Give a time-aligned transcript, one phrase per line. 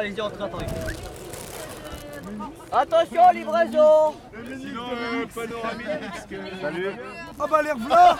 [0.00, 0.64] Allez-y, attendez.
[2.72, 4.14] Attention, livraison
[4.58, 6.40] Sinon, euh, panoramique.
[6.62, 6.92] Salut.
[7.38, 8.16] Ah bah l'air blanc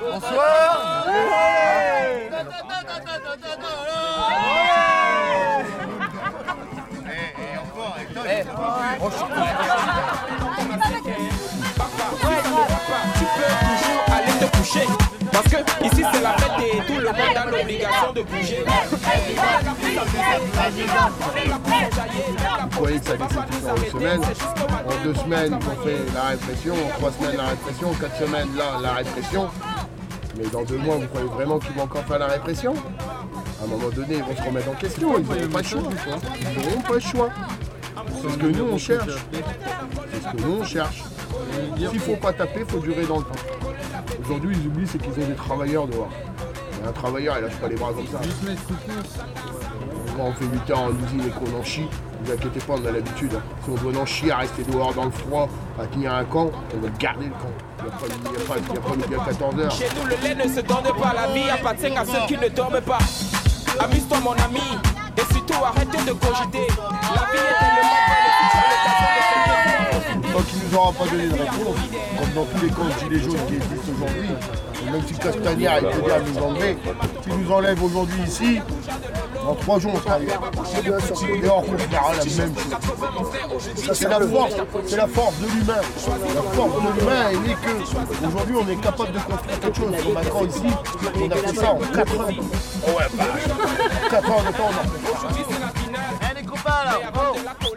[0.00, 1.06] Bonsoir.
[7.46, 8.22] Et encore, et toi,
[13.14, 15.09] Tu peux toujours aller te coucher.
[15.42, 18.62] Parce que ici c'est la fête et tout le monde a l'obligation de bouger.
[22.70, 24.20] Vous voyez que ça décide en semaine.
[24.22, 26.74] En deux semaines, on fait la répression.
[26.74, 27.90] En trois semaines, la répression.
[27.90, 29.48] En quatre semaines, là, la répression.
[30.36, 32.74] Mais dans deux mois, vous croyez vraiment qu'ils vont encore faire la répression?
[32.74, 35.14] À un moment donné, ils vont se remettre en question.
[35.16, 35.82] Ils n'auront pas le choix.
[36.40, 37.30] Ils n'auront pas le choix.
[38.22, 39.14] C'est ce que nous, on cherche.
[39.32, 41.02] C'est ce que nous, on cherche.
[41.76, 43.40] S'il ne faut pas taper, il faut durer dans le temps.
[44.30, 46.08] Aujourd'hui, ils oublient, c'est qu'ils ont des travailleurs dehors.
[46.80, 48.20] Et un travailleur, il lâche pas les bras comme ça.
[50.16, 51.82] Quand on fait 8 heures en usine et qu'on en chie,
[52.20, 53.32] ne vous inquiétez pas, on a l'habitude.
[53.34, 53.42] hein.
[53.64, 55.48] Si on doit en chier à rester dehors dans le froid,
[55.82, 57.50] à tenir un camp, on va garder le camp.
[57.80, 59.58] Il n'y a pas il y a pas- il y a pas midi à 14
[59.58, 59.70] heures.
[59.72, 61.12] Chez nous, le lait ne se donne pas.
[61.12, 62.98] La vie appartient à ceux qui ne dorment pas.
[63.80, 64.60] Amuse-toi, mon ami.
[65.18, 66.68] Et surtout, arrête de cogiter.
[66.78, 69.19] La vie est tellement belle
[70.40, 71.76] Tant qu'il nous aura pas donné de réponse,
[72.18, 74.28] comme dans tous les camps de gilets jaunes qui existent aujourd'hui,
[74.90, 76.78] même si Castagnard peut dire à nous enlever,
[77.22, 78.60] s'il nous enlève aujourd'hui ici,
[79.34, 80.40] dans trois jours on sera ailleurs.
[80.82, 83.92] Et on retrouvera la même chose.
[83.92, 84.54] C'est la force,
[84.86, 85.74] c'est la force de l'humain.
[86.34, 89.94] La force de l'humain est née que aujourd'hui on est capable de construire quelque chose.
[90.02, 90.62] Comme un camp ici,
[91.20, 92.28] on a fait ça en 4 heures.
[92.86, 93.24] Oh ouais, bah,
[94.10, 95.72] 4 heures de temps, on a fait ça.
[96.30, 97.69] Eh les copains là oh.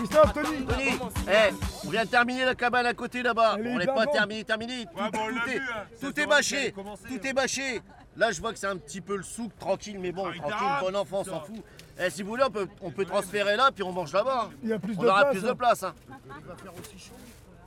[0.00, 0.88] Christophe, Tony Tony
[1.28, 1.54] Eh,
[1.86, 3.56] on vient de terminer la cabane à côté là-bas.
[3.58, 4.86] On n'est pas terminé, terminé.
[4.86, 5.82] Tout, Ouais, bon, on l'a tout est, vu, hein.
[6.00, 6.72] tout est bâché.
[6.72, 7.18] Tout hein.
[7.24, 7.82] est bâché.
[8.16, 10.40] Là, je vois que c'est un petit peu le souk, tranquille, mais bon, Ah, il
[10.40, 11.56] tranquille, bon enfant, on s'en fout.
[11.98, 14.48] Eh, si vous voulez, on peut, on peut transférer là, puis on mange là-bas.
[14.62, 15.48] Il y a plus On de aura place, plus hein.
[15.48, 15.82] de place.
[15.82, 15.94] Hein.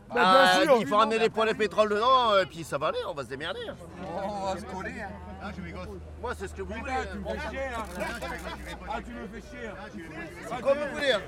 [0.10, 0.78] Bah, bien Ah, sûr.
[0.80, 3.24] il faut ramener les poêles et pétrole dedans, et puis ça va aller, on va
[3.24, 3.62] se démerder.
[3.70, 3.76] hein.
[4.26, 4.92] On va se coller.
[5.44, 5.52] Hein.
[6.22, 6.94] Moi, c'est ce que vous voulez.
[7.12, 7.84] Tu me fais chier, hein.
[8.90, 9.68] Ah, tu me fais chier.
[9.68, 9.76] hein.
[10.48, 11.12] C'est comme vous voulez.
[11.12, 11.22] hein.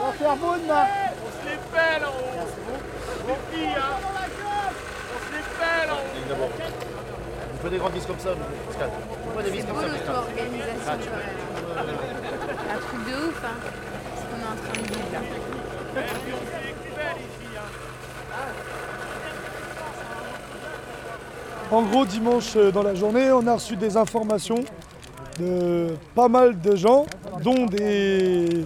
[0.00, 0.86] On va faire demain
[1.20, 2.38] On se les pèle en haut.
[2.38, 2.46] Hein.
[3.26, 3.36] On
[5.26, 6.50] se les pèle en haut.
[7.52, 8.30] Vous faites des grandes vis comme ça,
[8.68, 8.90] Pascal.
[9.24, 9.86] Vous faites des vis comme ça.
[10.08, 10.92] Ah,
[11.76, 11.94] euh,
[12.70, 13.56] Un truc de ouf, hein.
[21.72, 24.64] En gros, dimanche euh, dans la journée, on a reçu des informations
[25.38, 27.06] de pas mal de gens,
[27.44, 28.64] dont des,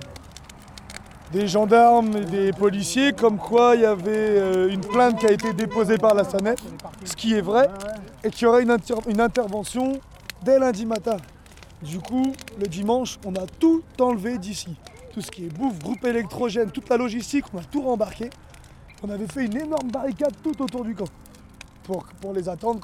[1.47, 5.53] gendarmes et des policiers, comme quoi il y avait euh, une plainte qui a été
[5.53, 6.61] déposée par la SANEF,
[7.05, 7.69] ce qui est vrai,
[8.23, 10.01] et qu'il y aurait une intervention
[10.43, 11.19] dès lundi matin.
[11.83, 14.77] Du coup, le dimanche, on a tout enlevé d'ici.
[15.15, 18.31] Tout ce qui est bouffe, groupe électrogène, toute la logistique, on a tout rembarqué.
[19.01, 21.05] On avait fait une énorme barricade tout autour du camp
[21.85, 22.81] pour, les attendre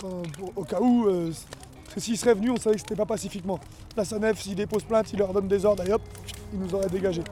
[0.54, 1.08] au cas où.
[1.08, 1.32] euh,
[1.96, 3.58] s'ils seraient venus, on savait que c'était pas pacifiquement.
[3.96, 6.02] La SANEF, s'ils déposent plainte, ils leur donnent des ordres et hop,
[6.52, 7.24] ils nous auraient dégagés.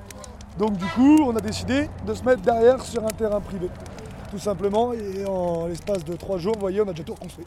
[0.58, 3.68] Donc du coup, on a décidé de se mettre derrière sur un terrain privé.
[4.32, 7.46] Tout simplement, et en l'espace de trois jours, vous voyez, on a déjà tout reconstruit.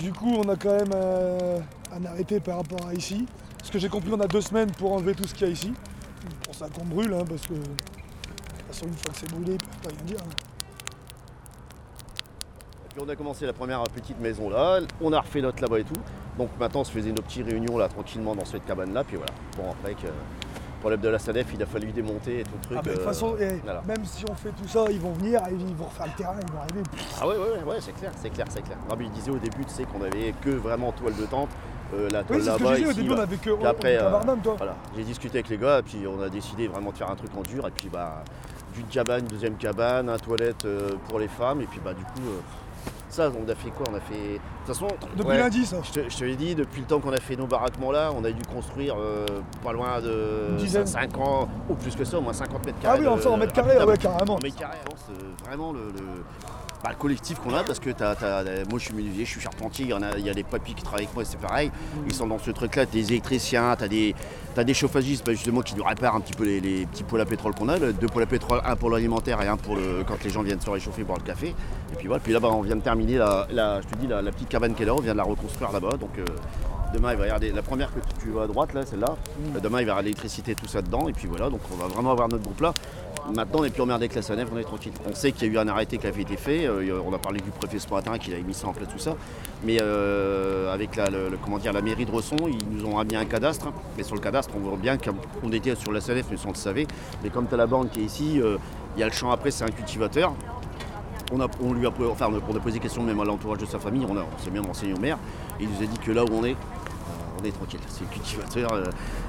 [0.00, 1.60] Du coup, on a quand même euh,
[1.92, 3.24] un arrêté par rapport à ici.
[3.62, 5.52] Ce que j'ai compris, on a deux semaines pour enlever tout ce qu'il y a
[5.52, 5.72] ici.
[6.44, 9.52] Pour ça qu'on brûle, hein, parce que de toute façon, une fois que c'est brûlé,
[9.52, 10.18] ils peuvent pas rien dire.
[10.20, 10.30] hein.
[12.84, 15.78] Et puis on a commencé la première petite maison là, on a refait notre là-bas
[15.80, 16.00] et tout.
[16.38, 19.16] Donc maintenant on se faisait nos petites réunions là tranquillement dans cette cabane là, puis
[19.16, 19.32] voilà.
[19.56, 20.06] Bon après que
[20.80, 22.78] problème de la SADEF, il a fallu démonter et tout le truc.
[22.78, 23.82] Ah, mais de toute euh, façon, eh, voilà.
[23.84, 26.52] même si on fait tout ça, ils vont venir, ils vont refaire le terrain, ils
[26.52, 26.82] vont arriver.
[27.20, 28.78] Ah ouais ouais ouais, ouais, c'est clair, c'est clair, c'est clair.
[28.88, 31.50] Non mais il disait au début tu sais qu'on avait que vraiment toile de tente,
[31.94, 32.74] euh, la Oui, toile c'est ce que là-bas.
[32.76, 33.22] j'ai dit au début, on bah.
[33.22, 34.54] avait que Puis après, euh, Barnum, toi.
[34.58, 37.16] Voilà, j'ai discuté avec les gars et puis on a décidé vraiment de faire un
[37.16, 38.22] truc en dur et puis bah
[38.74, 42.04] d'une cabane, une deuxième cabane, un toilette euh, pour les femmes et puis bah du
[42.04, 42.40] coup euh,
[43.08, 44.14] ça on a fait quoi On a fait.
[44.34, 44.38] De
[44.74, 44.86] toute façon.
[45.16, 45.78] Depuis ouais, lundi, ça.
[45.82, 48.10] Je te, je te l'ai dit, depuis le temps qu'on a fait nos baraquements là,
[48.14, 48.96] on a dû construire
[49.64, 50.86] pas loin de Une dizaine.
[50.86, 52.98] 5 ans, ou plus que ça, au moins 50 mètres Ah carrés.
[52.98, 54.34] oui, de- en mètres carrés, ouais, carrément.
[54.34, 54.76] En mètres carrés,
[55.06, 56.22] c'est vraiment le, le-
[56.82, 58.14] bah, le collectif qu'on a parce que t'as-
[58.70, 60.44] moi je suis menuisier, je suis charpentier, il y, en a, il y a des
[60.44, 61.70] papis qui travaillent avec moi, c'est pareil.
[62.06, 64.14] Ils sont dans ce truc-là, t'as des électriciens, t'as des,
[64.54, 67.22] t'as des chauffagistes bah, justement qui nous réparent un petit peu les, les petits poêles
[67.22, 70.04] à pétrole qu'on a, deux poêles à pétrole, un pour l'alimentaire et un pour le,
[70.06, 71.48] quand les gens viennent se réchauffer boire le café.
[71.92, 74.22] Et puis voilà, puis là-bas on vient de terminer la, la- je te dis, la,
[74.22, 75.96] la petite cabane est là, on vient de la reconstruire là-bas.
[75.98, 76.24] Donc euh,
[76.94, 79.16] demain il va y avoir des- la première que tu vois à droite là, celle-là.
[79.56, 81.08] Euh, Demain il va y avoir l'électricité, tout ça dedans.
[81.08, 82.72] Et puis voilà, donc on va vraiment avoir notre groupe là.
[83.34, 84.92] Maintenant, on n'est plus emmerdé avec la SANEF, on est tranquille.
[85.08, 86.66] On sait qu'il y a eu un arrêté qui avait été fait.
[86.66, 88.98] euh, on a parlé du préfet ce matin qui avait mis ça en place, tout
[88.98, 89.16] ça.
[89.64, 91.06] Mais euh, avec la,
[91.44, 93.68] comment dire, la mairie de Resson, ils nous ont mis un cadastre.
[93.96, 96.54] Mais sur le cadastre, on voit bien qu'on était sur la SANEF, mais sans le
[96.54, 96.86] savait.
[97.22, 98.56] Mais comme tu as la borne qui est ici, euh,
[98.96, 100.32] il y a le champ après, c'est un cultivateur.
[101.30, 103.78] On, a, on lui a, enfin, on a posé question même à l'entourage de sa
[103.78, 105.18] famille, on, on s'est bien renseigné au maire.
[105.60, 106.56] Il nous a dit que là où on est,
[107.40, 107.80] on est tranquille.
[107.88, 108.84] C'est le cultivateur, euh,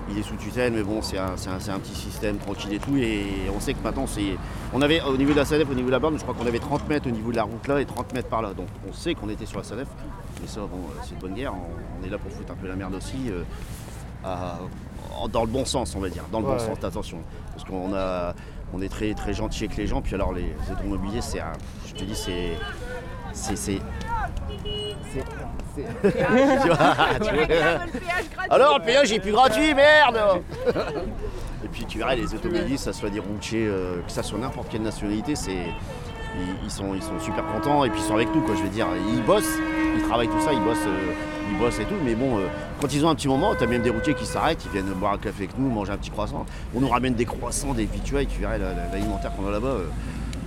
[0.10, 2.74] il est sous tutelle, mais bon, c'est un, c'est un- c'est un petit système tranquille
[2.74, 2.96] et tout.
[2.98, 3.26] Et
[3.56, 4.36] on sait que maintenant, c'est.
[4.74, 6.46] On avait au niveau de la SANEF, au niveau de la borne, je crois qu'on
[6.48, 8.54] avait 30 mètres au niveau de la route là et 30 mètres par là.
[8.54, 9.88] Donc on sait qu'on était sur la SANEF.
[10.42, 11.54] Mais ça, bon, euh, c'est de bonne guerre.
[11.54, 13.18] On, on est là pour foutre un peu la merde aussi.
[13.30, 13.44] euh,
[14.24, 14.60] à-
[15.32, 16.24] dans le bon sens, on va dire.
[16.32, 17.20] Dans le bon sens, attention.
[17.54, 18.34] Parce qu'on a.
[18.72, 21.54] On est très très gentil avec les gens, puis alors les automobiliers, c'est un.
[21.88, 22.52] Je te dis, c'est.
[23.56, 23.80] C'est.
[25.14, 25.24] C'est-
[25.76, 26.86] c'est- c'est- Tu vois,
[27.20, 28.46] tu vois.
[28.50, 30.20] Alors le péage est plus gratuit, merde
[31.64, 34.40] Et puis tu verras les automobilistes, que ça soit des routiers, euh, que ça soit
[34.40, 35.52] n'importe quelle nationalité, c'est.
[35.52, 38.62] Ils, ils sont, ils sont super contents et puis ils sont avec nous quoi je
[38.62, 38.88] veux dire.
[39.14, 39.58] Ils bossent,
[39.98, 41.12] ils travaillent tout ça, ils bossent, euh,
[41.52, 42.46] ils bossent et tout, mais bon euh,
[42.80, 45.14] quand ils ont un petit moment, t'as même des routiers qui s'arrêtent, ils viennent boire
[45.14, 46.46] un café avec nous, manger un petit croissant.
[46.76, 49.76] On nous ramène des croissants, des vituailles, tu verras la- la- l'alimentaire qu'on a là-bas.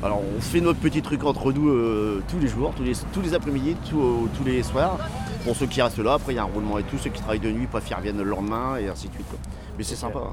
[0.02, 0.06] Euh.
[0.06, 3.20] Alors on fait notre petit truc entre nous euh, tous les jours, tous les, tous
[3.20, 4.98] les après-midi, tous- tous les soirs.
[5.44, 7.20] Pour ceux qui restent là, après il y a un roulement et tout, ceux qui
[7.20, 9.28] travaillent de nuit, pas fiers viennent le lendemain et ainsi de suite.
[9.28, 9.38] quoi.
[9.76, 10.18] Mais c'est sympa.
[10.20, 10.32] hein.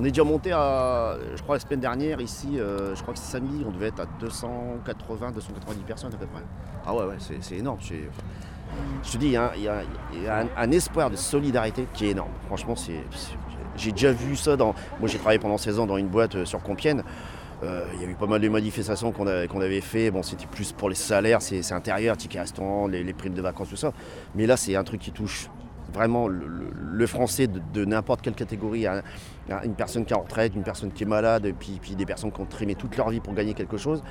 [0.00, 3.18] On est déjà monté à, je crois la semaine dernière ici, euh, je crois que
[3.20, 6.42] c'est samedi, on devait être à 280, 290 personnes à peu près.
[6.86, 7.78] Ah ouais, ouais, c'est, c'est énorme.
[7.80, 9.82] je te dis, il y a, un- il y a-
[10.14, 12.30] il y a un, un espoir de solidarité qui est énorme.
[12.46, 12.74] Franchement,
[13.76, 14.74] j'ai déjà vu ça dans.
[15.00, 17.02] Moi, j'ai travaillé pendant 16 ans dans une boîte euh, sur Compiègne.
[17.62, 20.10] Euh, il y a eu pas mal de manifestations qu'on avait, fait.
[20.10, 23.70] Bon, c'était plus pour les salaires, c'est, intérieur, tickets restaurant, les, les primes de vacances,
[23.70, 23.92] tout ça.
[24.34, 25.50] Mais là, c'est un truc qui touche
[25.92, 28.86] vraiment le, français de, n'importe quelle catégorie.
[28.86, 29.02] Un-
[29.50, 32.30] un- une personne qui est en retraite, une personne qui est malade, puis, des personnes
[32.30, 34.02] qui ont trimé toute leur vie pour gagner quelque chose.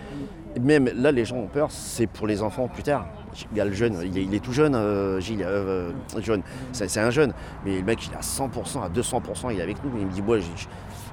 [0.60, 3.08] Même là, les gens ont peur, c'est pour les enfants plus tard.
[3.52, 6.42] Il y a le jeune, il est, tout jeune, euh, Gilles, euh, jeune.
[6.72, 7.34] C'est, un jeune,
[7.64, 9.92] mais le mec, il est à 100%, à 200%, il est avec nous.
[10.00, 10.40] Il me dit, moi,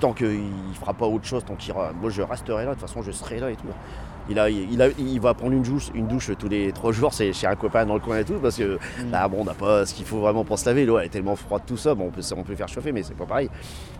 [0.01, 2.89] tant qu'il ne fera pas autre chose, tant qu'il moi, je resterai là, de toute
[2.89, 3.65] façon, je serai là et tout.
[4.31, 7.13] Il, a, il, a- il va prendre une douche, une douche tous les trois jours,
[7.13, 8.79] c'est chez un copain dans le coin et tout, parce que
[9.11, 10.87] là, bon, on n'a pas ce qu'il faut vraiment pour se laver.
[10.87, 13.03] L'eau elle est tellement froide, tout ça, bon, on peut, on peut faire chauffer, mais
[13.03, 13.51] c'est pas pareil.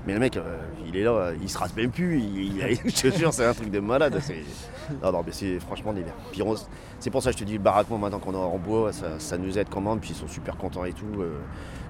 [0.07, 0.43] Mais le mec, euh,
[0.87, 3.53] il est là, il se rase même plus, il, il- je te jure, c'est un
[3.53, 4.15] truc de malade.
[5.03, 6.17] Non, non, mais c'est franchement des merdes.
[6.33, 6.55] Puis on-
[7.05, 9.37] c'est pour ça que je te dis, le baraquement, maintenant qu'on est en bois, ça,
[9.37, 11.05] nous aide quand même, puis ils sont super contents et tout.
[11.21, 11.35] euh.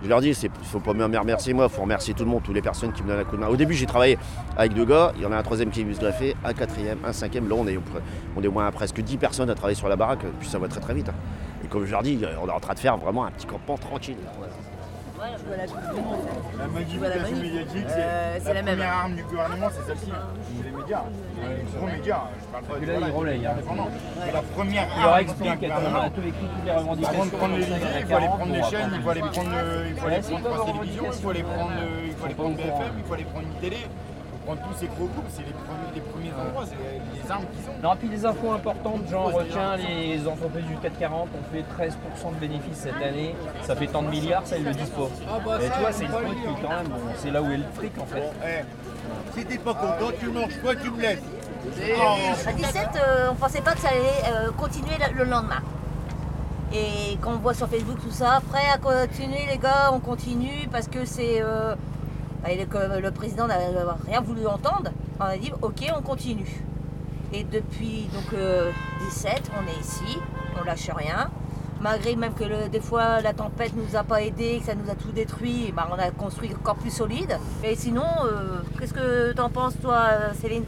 [0.03, 2.43] Je leur dis, il faut pas me remercier moi, il faut remercier tout le monde,
[2.43, 3.47] toutes les personnes qui me donnent un coup de main.
[3.47, 4.19] Au début, j'ai travaillé
[4.57, 6.99] avec deux gars, il y en a un troisième qui est venu se un quatrième,
[7.05, 7.49] un cinquième.
[7.49, 7.79] Là, on est,
[8.37, 10.59] on est au moins à presque 10 personnes à travailler sur la baraque, puis ça
[10.59, 11.09] va très très vite.
[11.11, 11.15] hein.
[11.65, 13.79] Et comme je leur dis, on est en train de faire vraiment un petit campement
[13.79, 14.17] tranquille.
[15.47, 16.19] Vois la Coupe du Monde.
[16.59, 17.43] La vois la modification manif.
[17.43, 18.77] médiatique, Euh, c'est c'est la même.
[18.77, 20.11] première arme du gouvernement, c'est celle-ci.
[20.11, 20.25] hein.
[20.57, 21.03] C'est les médias.
[21.37, 22.23] Les gros médias.
[22.41, 23.01] Je parle pas Puis là, hein.
[24.33, 26.11] la première Il leur arme explique du à gouvernement.
[26.15, 27.25] tous les coups, toutes les Avant revendications.
[27.27, 29.85] de prendre les idées, il faut aller prendre les chaînes, il faut aller prendre, euh,
[30.55, 32.07] leur Télévisions, il faut aller prendre, euh.
[32.57, 33.77] BFM, il faut aller prendre une télé.
[34.45, 37.71] Prendre tous ces gros groupes, c'est les premiers, les premiers endroits, c'est les, armes qu'ils
[37.71, 37.77] ont.
[37.83, 42.41] Non, puis des infos importantes, genre tiens, les entreprises du 440 ont fait 13% de
[42.41, 45.09] bénéfices cette année, ça fait tant de milliards, ça ils le disent pas.
[45.63, 47.65] Et tu vois, c'est une truc qui quand même, bon, c'est là où est le
[47.75, 48.23] fric en fait.
[48.45, 51.23] Eh, si t'es pas content, tu manges quoi, tu me laisses.
[52.47, 55.63] À 17, euh, on pensait pas que ça allait euh, continuer le, le lendemain.
[56.75, 60.69] Et quand on voit sur Facebook tout ça, prêt à continuer les gars, on continue
[60.71, 61.41] parce que c'est.
[61.41, 61.79] euh, bah,
[62.49, 63.57] et le, le président n'a
[64.07, 64.91] rien voulu entendre.
[65.21, 66.63] On a dit ok, on continue.
[67.33, 68.71] Et depuis donc euh,
[69.09, 70.19] 17, on est ici,
[70.61, 71.31] on lâche rien.
[71.81, 74.95] Malgré même que des fois la tempête nous a pas aidés, que ça nous a
[74.95, 77.39] tout détruit, bah, on a construit encore plus solide.
[77.63, 80.65] Et sinon, euh, qu'est-ce que t'en penses toi, euh, Céline?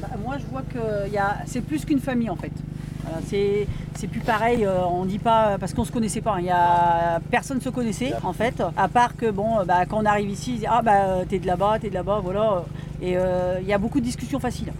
[0.00, 1.10] Bah, moi, je vois que
[1.46, 2.52] c'est plus qu'une famille en fait.
[3.98, 6.36] C'est plus pareil, euh, on dit pas parce qu'on se connaissait pas.
[6.38, 9.98] Il y a personne se connaissait en fait, à part que bon, euh, bah, quand
[10.00, 12.62] on arrive ici, ils disent, ah bah euh, t'es de là-bas, t'es de là-bas, voilà.
[13.02, 14.72] Et euh, il y a beaucoup de discussions faciles,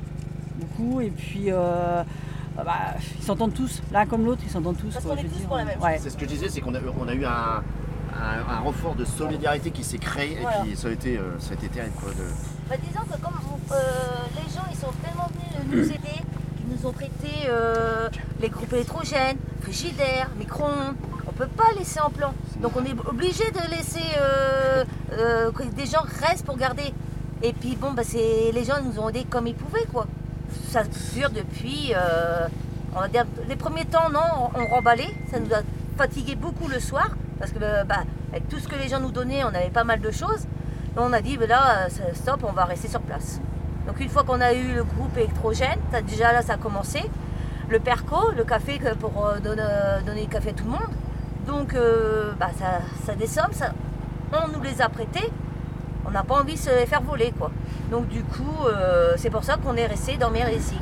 [0.60, 1.00] beaucoup.
[1.00, 2.02] Et puis euh,
[2.56, 4.92] bah, ils s'entendent tous, l'un comme l'autre, ils s'entendent tous.
[4.92, 5.48] Parce quoi, qu'on est je veux tous dire.
[5.48, 5.98] pour la même Ouais.
[6.00, 7.62] C'est ce que je disais, c'est qu'on a, on a eu un,
[8.14, 10.58] un, un renfort de solidarité qui s'est créé Voilà.
[10.58, 11.94] et puis ça a été, euh, ça a été terrible.
[12.00, 13.34] Quoi, de- Bah, disons que comme
[13.72, 13.74] euh,
[14.36, 15.97] les gens ils sont tellement venus nous aider,
[16.78, 18.08] nous ont prêté euh,
[18.40, 20.94] les groupes électrogènes, frigidaires, micro-ondes,
[21.26, 22.32] on peut pas laisser en plan.
[22.60, 26.92] Donc on est obligé de laisser euh, euh, que des gens restent pour garder.
[27.42, 30.06] Et puis bon, bah, les gens nous ont aidés comme ils pouvaient quoi.
[30.70, 30.82] Ça
[31.14, 31.92] dure depuis,
[32.94, 35.60] on va dire, les premiers temps non, on remballait, ça nous a
[35.96, 39.44] fatigué beaucoup le soir parce que bah, avec tout ce que les gens nous donnaient,
[39.44, 40.46] on avait pas mal de choses.
[40.96, 43.40] On a dit, ben là, stop, on va rester sur place.
[43.88, 47.10] Donc une fois qu'on a eu le groupe électrogène, déjà là ça a commencé.
[47.70, 49.62] Le perco, le café pour euh, donner,
[50.06, 50.92] donner le café à tout le monde.
[51.46, 53.50] Donc euh, bah, ça, ça des sommes,
[54.32, 55.30] on nous les a prêtés.
[56.06, 57.50] On n'a pas envie de se les faire voler quoi.
[57.90, 60.78] Donc du coup, euh, c'est pour ça qu'on est resté dormir ici.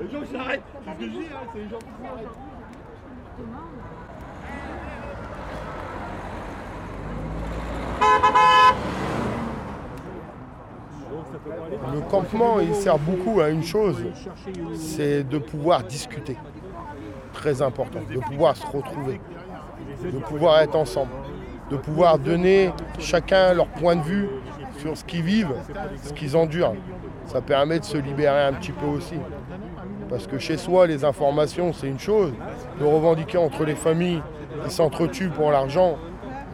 [0.00, 0.62] Les gens s'arrêtent.
[0.84, 2.26] Ce que je dis, hein, c'est les gens qui s'arrêtent.
[11.92, 13.96] Le campement, il sert beaucoup à une chose,
[14.74, 16.36] c'est de pouvoir discuter.
[17.32, 19.20] Très important, de pouvoir se retrouver,
[20.02, 21.10] de pouvoir être ensemble,
[21.70, 24.28] de pouvoir donner chacun leur point de vue
[24.78, 25.54] sur ce qu'ils vivent,
[26.02, 26.74] ce qu'ils endurent.
[27.26, 29.16] Ça permet de se libérer un petit peu aussi.
[30.08, 32.32] Parce que chez soi, les informations, c'est une chose.
[32.78, 34.22] De revendiquer entre les familles
[34.64, 35.96] qui s'entretuent pour l'argent,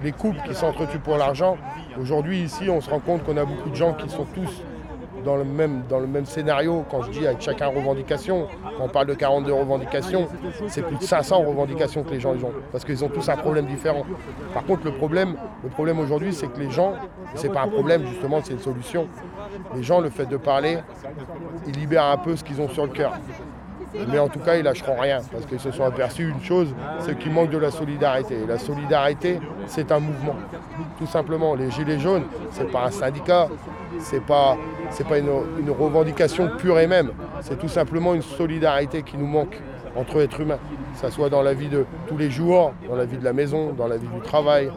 [0.02, 1.58] les couples qui s'entretuent pour l'argent.
[2.00, 4.62] Aujourd'hui, ici, on se rend compte qu'on a beaucoup de gens qui sont tous
[5.25, 6.85] dans le même, dans le même scénario.
[6.91, 10.29] Quand je dis avec chacun revendication, quand on parle de 42 revendications,
[10.69, 12.52] c'est plus de 500 revendications que les gens ont.
[12.71, 14.05] Parce qu'ils ont tous un problème différent.
[14.55, 16.95] Par contre, le problème, le problème aujourd'hui, c'est que les gens,
[17.35, 19.07] c'est pas un problème justement, c'est une solution.
[19.75, 20.79] Les gens, le fait de parler,
[21.67, 23.12] ils libèrent un peu ce qu'ils ont sur le cœur.
[24.09, 27.19] Mais en tout cas, ils lâcheront rien parce qu'ils se sont aperçus une chose, c'est
[27.19, 28.38] qu'il manque de la solidarité.
[28.47, 30.37] La solidarité, c'est un mouvement.
[30.99, 33.49] Tout simplement, les Gilets jaunes, c'est pas un syndicat,
[34.26, 34.56] pas,
[34.90, 37.11] c'est pas une, une revendication pure et même.
[37.40, 39.61] C'est tout simplement une solidarité qui nous manque
[39.97, 40.59] entre êtres humains.
[40.94, 43.32] Que ça soit dans la vie de tous les jours, dans la vie de la
[43.32, 44.71] maison, dans la vie du travail,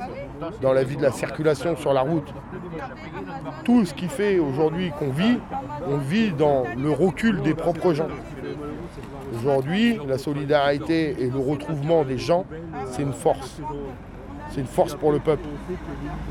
[0.61, 2.33] dans la vie de la circulation sur la route.
[3.63, 5.39] Tout ce qui fait aujourd'hui qu'on vit,
[5.87, 8.07] on vit dans le recul des propres gens.
[9.37, 12.45] Aujourd'hui, la solidarité et le retrouvement des gens,
[12.87, 13.59] c'est une force.
[14.55, 15.43] C'est une force pour le peuple.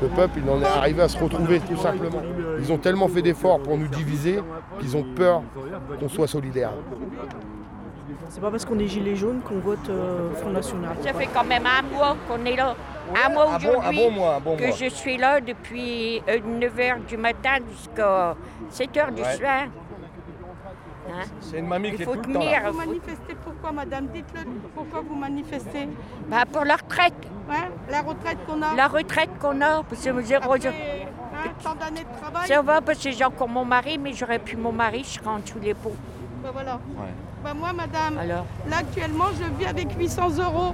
[0.01, 2.23] Le peuple, il en est arrivé à se retrouver tout simplement.
[2.59, 4.39] Ils ont tellement fait d'efforts pour nous diviser
[4.79, 5.43] qu'ils ont peur
[5.99, 6.71] qu'on soit solidaires.
[8.29, 10.95] C'est pas parce qu'on est gilet jaune qu'on vote euh, Front National.
[11.03, 12.75] Ça fait quand même un mois qu'on est là.
[13.23, 13.87] Un mois bon- aujourd'hui.
[13.87, 14.75] un bon mois, un bon que mois.
[14.75, 18.35] je suis là depuis 9h du matin jusqu'à
[18.71, 19.33] 7h du Ouais.
[19.35, 19.65] soir.
[21.15, 21.25] Hein?
[21.41, 22.63] C'est une mamie Il qui est faut tout le temps tenir.
[22.63, 22.71] là.
[22.71, 24.07] Vous manifestez pourquoi, madame?
[24.07, 24.41] Dites-le.
[24.73, 25.87] Pourquoi vous manifestez?
[26.27, 27.13] Bah, pour la retraite.
[27.49, 29.83] Hein La retraite qu'on a La retraite qu'on a.
[29.83, 33.47] Parce que zéro- Après, hein, tant d'années de travail Ça va parce que j'ai encore
[33.49, 35.95] mon mari, mais j'aurais pu mon mari, je serais en dessous les pots.
[36.43, 36.79] Ben voilà.
[37.43, 38.45] Ben moi, madame, Alors?
[38.67, 40.73] là actuellement, je vis avec 800 euros.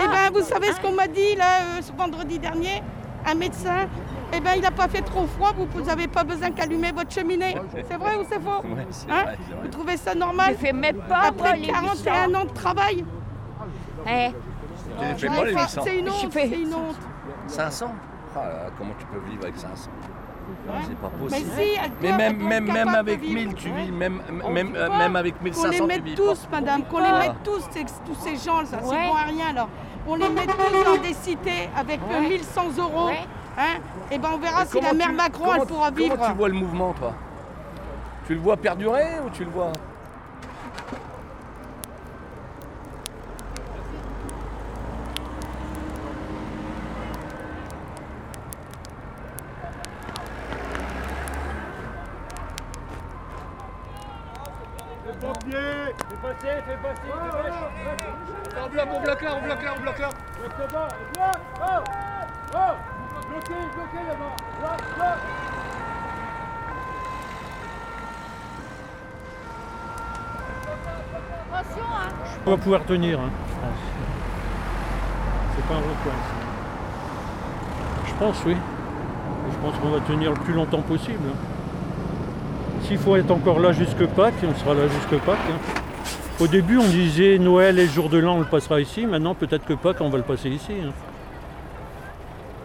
[0.00, 2.82] Et ben, vous savez ce qu'on m'a dit là, euh, ce vendredi dernier?
[3.26, 3.88] Un médecin,
[4.32, 7.56] eh ben, il n'a pas fait trop froid, vous n'avez pas besoin qu'allumer votre cheminée.
[7.88, 9.38] C'est vrai ou c'est faux Ouais, Hein vrai.
[9.62, 13.04] Vous trouvez ça normal Je fais même pas, Après les 41 ans de travail
[15.16, 16.96] Tu 800 C'est une honte, c'est une honte.
[17.46, 17.86] 500
[18.36, 18.40] Ah
[18.78, 19.90] Comment tu peux vivre avec 500
[20.86, 21.50] C'est pas Mais possible.
[21.58, 24.88] si, à Mais même, même, même avec vivre 1000, tu vis, même, même, vit euh,
[24.88, 24.98] pas.
[24.98, 26.60] même avec Qu'on 1500, les tu mette vis tous, pas.
[26.60, 27.18] madame, qu'on les Ah.
[27.20, 27.64] mette tous,
[28.06, 29.68] tous ces gens, ça, c'est bon à rien, là.
[30.08, 32.28] On les met tous dans des cités avec euh, Ouais.
[32.28, 33.10] 1100 euros.
[33.58, 33.78] Hein
[34.10, 36.16] et ben on verra Mais si la mère tu- Macron, comment- elle pourra vivre.
[36.16, 37.14] Comment tu vois le mouvement, toi?
[38.26, 39.72] Tu le vois perdurer ou tu le vois?
[55.06, 59.98] Fais passer, fais passer, fais On bloque, on bloque là, on bloque là, on bloque
[59.98, 60.08] là
[60.38, 61.82] Bloque bloque Oh
[62.54, 62.74] Oh
[63.28, 65.18] Bloquez, bloquez là-bas Bloque, bloque
[72.46, 73.80] On va pouvoir tenir, hein, je pense.
[75.56, 76.12] C'est pas un recoin.
[76.12, 78.06] ça.
[78.06, 78.56] Je pense, oui.
[79.50, 81.18] Je pense qu'on va tenir le plus longtemps possible.
[81.28, 81.36] hein.
[82.82, 85.38] S'il faut être encore là jusque Pâques, on sera là jusque Pâques.
[85.50, 85.58] hein.
[86.38, 89.06] Au début, on disait Noël et le jour de l'an, on le passera ici.
[89.06, 90.72] Maintenant, peut-être que Pâques, on va le passer ici.
[90.84, 90.92] hein.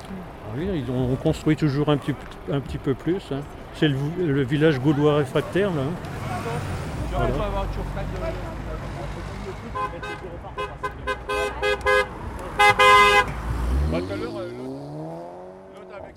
[0.03, 2.13] Ah oui, ils ont construit toujours un petit,
[2.51, 3.21] un petit peu plus.
[3.31, 3.39] hein.
[3.75, 5.81] C'est le, le village gaulois réfractaire, là.
[7.17, 7.33] Voilà.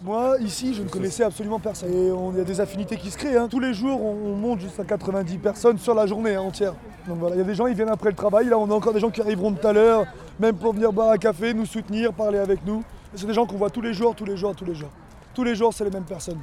[0.03, 1.91] Moi, ici, je ne connaissais absolument personne.
[1.93, 3.37] Et on- y a des affinités qui se créent.
[3.37, 3.49] hein.
[3.49, 6.75] Tous les jours, on, on monte jusqu'à 90 personnes sur la journée hein, entière.
[7.09, 8.47] Donc voilà, il y a des gens, ils viennent après le travail.
[8.49, 10.05] Là, on a encore des gens qui arriveront tout à l'heure,
[10.38, 12.83] même pour venir boire un café, nous soutenir, parler avec nous.
[13.14, 14.91] C'est des gens qu'on voit tous les jours, tous les jours, tous les jours.
[15.35, 16.41] Tous les jours, c'est les mêmes personnes.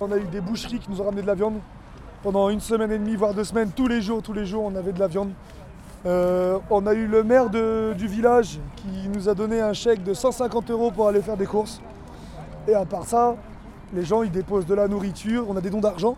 [0.00, 1.54] On a eu des boucheries qui nous ont ramené de la viande
[2.22, 3.70] pendant une semaine et demie, voire deux semaines.
[3.74, 5.30] Tous les jours, tous les jours, on avait de la viande.
[6.06, 10.12] Euh, on a eu le maire du village qui nous a donné un chèque de
[10.12, 11.80] 150 euros pour aller faire des courses.
[12.68, 13.36] Et à part ça,
[13.94, 16.16] les gens ils déposent de la nourriture, on a des dons d'argent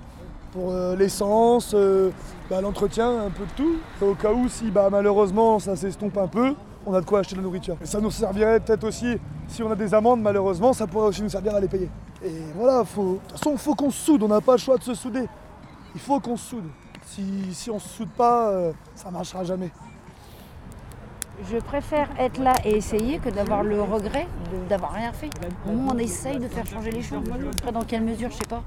[0.52, 2.10] pour euh, l'essence, euh,
[2.50, 3.76] bah, l'entretien, un peu de tout.
[4.04, 7.36] Au cas où si bah, malheureusement ça s'estompe un peu, on a de quoi acheter
[7.36, 7.76] de la nourriture.
[7.80, 11.22] Et ça nous servirait peut-être aussi, si on a des amendes malheureusement, ça pourrait aussi
[11.22, 11.90] nous servir à les payer.
[12.24, 14.78] Et voilà, de toute façon il faut qu'on se soude, on n'a pas le choix
[14.78, 15.26] de se souder.
[15.94, 16.64] Il faut qu'on se soude.
[17.06, 19.70] Si, on se soude pas, euh, ça marchera jamais.
[21.50, 24.26] Je préfère être là et essayer que d'avoir le regret
[24.68, 25.30] d'avoir rien fait.
[25.66, 27.22] Au moins on essaye de faire changer les choses.
[27.60, 28.62] Après dans quelle mesure, je sais pas.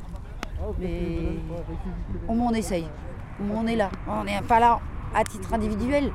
[0.80, 1.20] Mais
[2.28, 2.88] au moins on essaye.
[3.40, 3.90] Au moins on est là.
[4.08, 4.80] On n'est pas là
[5.16, 6.12] à titre individuel.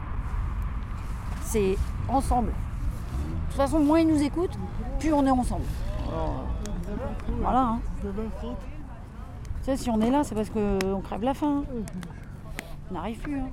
[1.43, 1.77] C'est
[2.09, 2.49] ensemble.
[2.49, 4.59] De toute façon, moins ils nous écoutent,
[4.99, 5.65] plus on est ensemble.
[6.09, 6.45] Alors,
[7.41, 7.61] voilà.
[7.61, 7.81] hein.
[9.65, 11.65] Tu sais, si on est là, c'est parce qu'on crève la faim.
[11.67, 11.83] hein.
[12.91, 13.41] On n'arrive plus.
[13.41, 13.49] hein.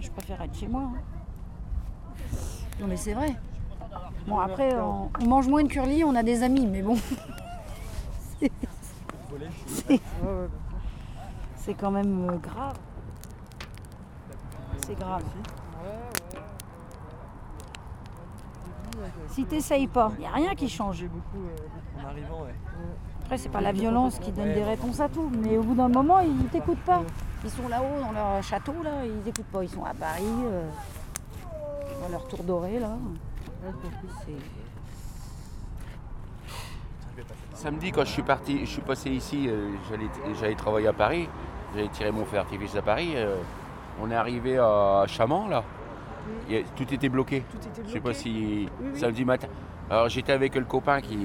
[0.00, 0.82] Je préfère être chez moi.
[0.82, 0.98] hein.
[2.80, 3.36] Non mais c'est vrai.
[4.26, 6.96] Bon après on, on mange moins de curly, on a des amis, mais bon.
[11.56, 12.78] C'est quand même euh, grave.
[14.86, 15.22] C'est grave.
[19.28, 21.04] Si t'essayes pas, il n'y a rien qui change.
[21.04, 22.54] En arrivant, ouais.
[23.30, 25.86] Après, c'est pas la violence qui donne des réponses à tout, mais au bout d'un
[25.86, 27.00] moment, ils t'écoutent pas.
[27.44, 29.62] Ils sont là-haut dans leur château, là, ils écoutent pas.
[29.62, 30.68] Ils sont à Paris, euh,
[32.02, 32.90] dans leur tour doré, là.
[37.54, 40.08] Samedi, quand je suis parti, je suis passé ici, euh, j'allais,
[40.40, 41.28] j'allais travailler à Paris,
[41.72, 43.12] j'allais tirer mon feu d'artifice à Paris.
[43.14, 43.36] euh,
[44.02, 45.62] on est arrivé à Chaman, là.
[46.48, 47.44] Il y a- tout était bloqué.
[47.86, 48.98] Je sais pas si oui.
[48.98, 49.46] samedi matin.
[49.90, 51.18] Alors j'étais avec le copain qui,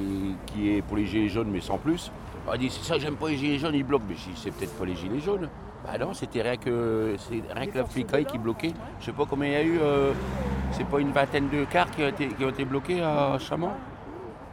[0.47, 2.12] qui est pour les gilets jaunes, mais sans plus.
[2.47, 4.06] Il a dit c'est ça, j'aime pas les gilets jaunes, ils bloquent.
[4.10, 5.47] Mais je dis, c'est peut-être pas les gilets jaunes.
[5.86, 7.15] Bah non, c'était rien que
[7.56, 8.73] rien que la flicaille qui bloquait.
[8.99, 9.80] Je sais pas combien il y a eu.
[9.80, 10.13] euh,
[10.71, 13.71] c'est pas une vingtaine de cars qui ont été, qui ont été bloqués à Chaman.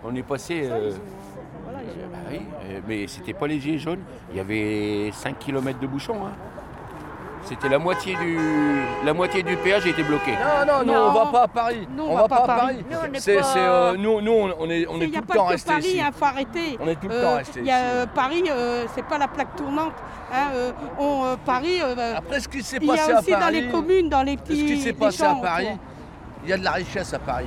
[0.05, 0.69] On est passé.
[0.71, 0.91] euh,
[2.13, 4.01] bah oui, euh, mais c'était pas les gilets jaunes.
[4.31, 6.27] Il y avait 5 km de bouchons.
[6.27, 6.33] hein.
[7.45, 8.39] C'était la moitié du
[9.05, 10.33] la moitié du péage était bloqué.
[10.33, 11.89] Non, non, non, on va pas à Paris.
[11.95, 12.85] Nous, on va pas à Paris.
[12.91, 15.83] Nous, C'est, euh, nous, nous, on est, on est tout le temps que restés Paris,
[15.85, 15.97] ici.
[16.07, 16.79] il faut arrêter.
[16.81, 17.61] On est tout le Euh, temps a ici.
[17.69, 19.93] euh, Paris, euh, c'est pas la plaque tournante.
[20.33, 21.81] hein, euh, on, euh, Paris.
[21.83, 24.09] euh, Après, ce qui s'est il y passé a à aussi dans Paris- les communes,
[24.09, 24.61] dans les petits.
[24.61, 25.69] Ce qui s'est passé à Paris,
[26.45, 27.47] il y a de la richesse à Paris.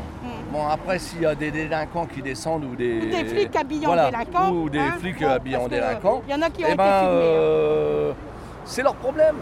[0.52, 2.98] Bon, après, s'il y a des délinquants qui descendent ou des.
[3.02, 6.22] Ou des flics habillés en délinquants, Ou des hein, flics bon, habillés en délinquants.
[6.28, 7.18] il y en a qui ont eh été ben, filmés, hein.
[7.24, 8.12] euh,
[8.66, 9.36] C'est leur problème.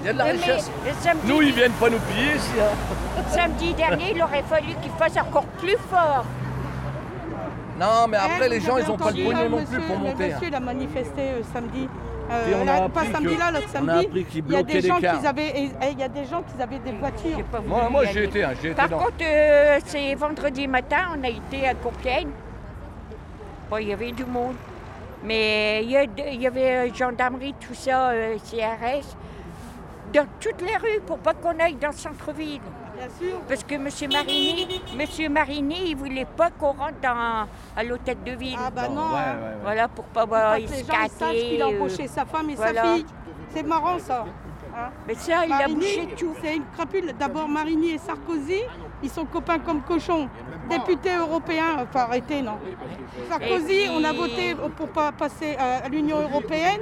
[0.00, 0.70] Il y a de la Mais richesse.
[1.00, 2.52] samedi- Nous, ils viennent pas nous piller ici.
[2.60, 3.22] hein.
[3.30, 6.24] Samedi dernier, il aurait fallu qu'il fasse encore plus fort.
[7.80, 9.48] Non, mais après, Hein, les vous gens, avez ils ont pas le entendu, pognon là,
[9.48, 10.24] non monsieur- plus pour le monter.
[10.24, 10.34] hein.
[10.34, 11.88] Monsieur, il a manifesté euh, samedi.
[12.30, 13.90] Et on a là, appris pas samedi que- là, l'autre on samedi.
[13.90, 15.20] a appris qu'ils il y a bloquaient des les gens cars.
[15.20, 17.38] qui avaient, et- et il y a des gens qui avaient des voitures.
[17.66, 18.98] Moi, moi j'ai été, hein, j'ai été Par dans.
[18.98, 22.28] contre, euh, c'est vendredi matin, on a été à Compiègne.
[23.70, 24.56] Bon, il y avait du monde.
[25.24, 29.16] Mais il y, a de- il y avait euh, gendarmerie, tout ça, euh, CRS,
[30.12, 32.60] dans toutes les rues pour pas qu'on aille dans le centre-ville.
[32.96, 33.38] Bien sûr.
[33.46, 33.88] Parce que M.
[34.12, 38.56] Marini, Monsieur Marini, il voulait pas qu'on rentre dans- à l'hôtel de ville.
[38.58, 38.96] Ah bah non.
[38.96, 39.56] Ouais, ouais, ouais.
[39.62, 42.54] Voilà, pour pas voir que les gens ils sachent qu'il a embauché sa femme et
[42.56, 42.82] voilà.
[42.82, 43.06] sa fille.
[43.50, 44.24] C'est marrant ça.
[44.76, 44.90] hein.
[45.06, 46.34] Mais ça, il a bouché tout.
[46.42, 47.12] C'est une crapule.
[47.18, 48.62] D'abord Marini et Sarkozy,
[49.02, 50.28] ils sont copains comme cochons.
[50.68, 52.58] Députés européens, faut arrêter non.
[53.30, 56.80] Sarkozy, on a voté pour pas passer à l'Union européenne.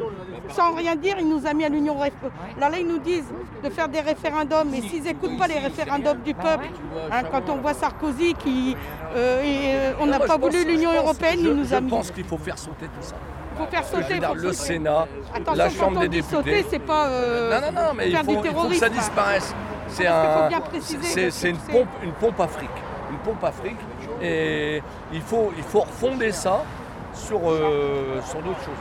[0.50, 2.30] Sans rien dire, il nous a mis à l'Union européenne.
[2.58, 4.72] Là, là, ils nous disent de faire des référendums.
[4.74, 6.66] Et s'ils n'écoute pas les référendums du peuple,
[7.12, 8.76] hein, quand on voit Sarkozy qui.
[9.14, 11.76] euh, et, euh, on n'a pas je voulu l'Union je européenne, je- il nous a
[11.78, 11.90] Je mis.
[11.90, 13.14] pense qu'il faut faire sauter tout ça.
[13.52, 14.18] Il faut faire je sauter.
[14.18, 14.54] dire, faut le sauter.
[14.74, 16.36] Sénat, Attention, la quand Chambre on des dit députés.
[16.36, 18.48] sauter, c'est pas euh, non, non, non, mais il faire faut, du il faut que
[18.48, 18.80] terrorisme.
[18.80, 19.54] ça disparaisse.
[19.88, 20.48] C'est un,
[21.44, 22.70] une pompe, une pompe Afrique,
[23.10, 23.78] une pompe Afrique,
[24.22, 26.62] et il faut, il faut refonder ça
[27.12, 28.74] sur, euh, sur d'autres choses.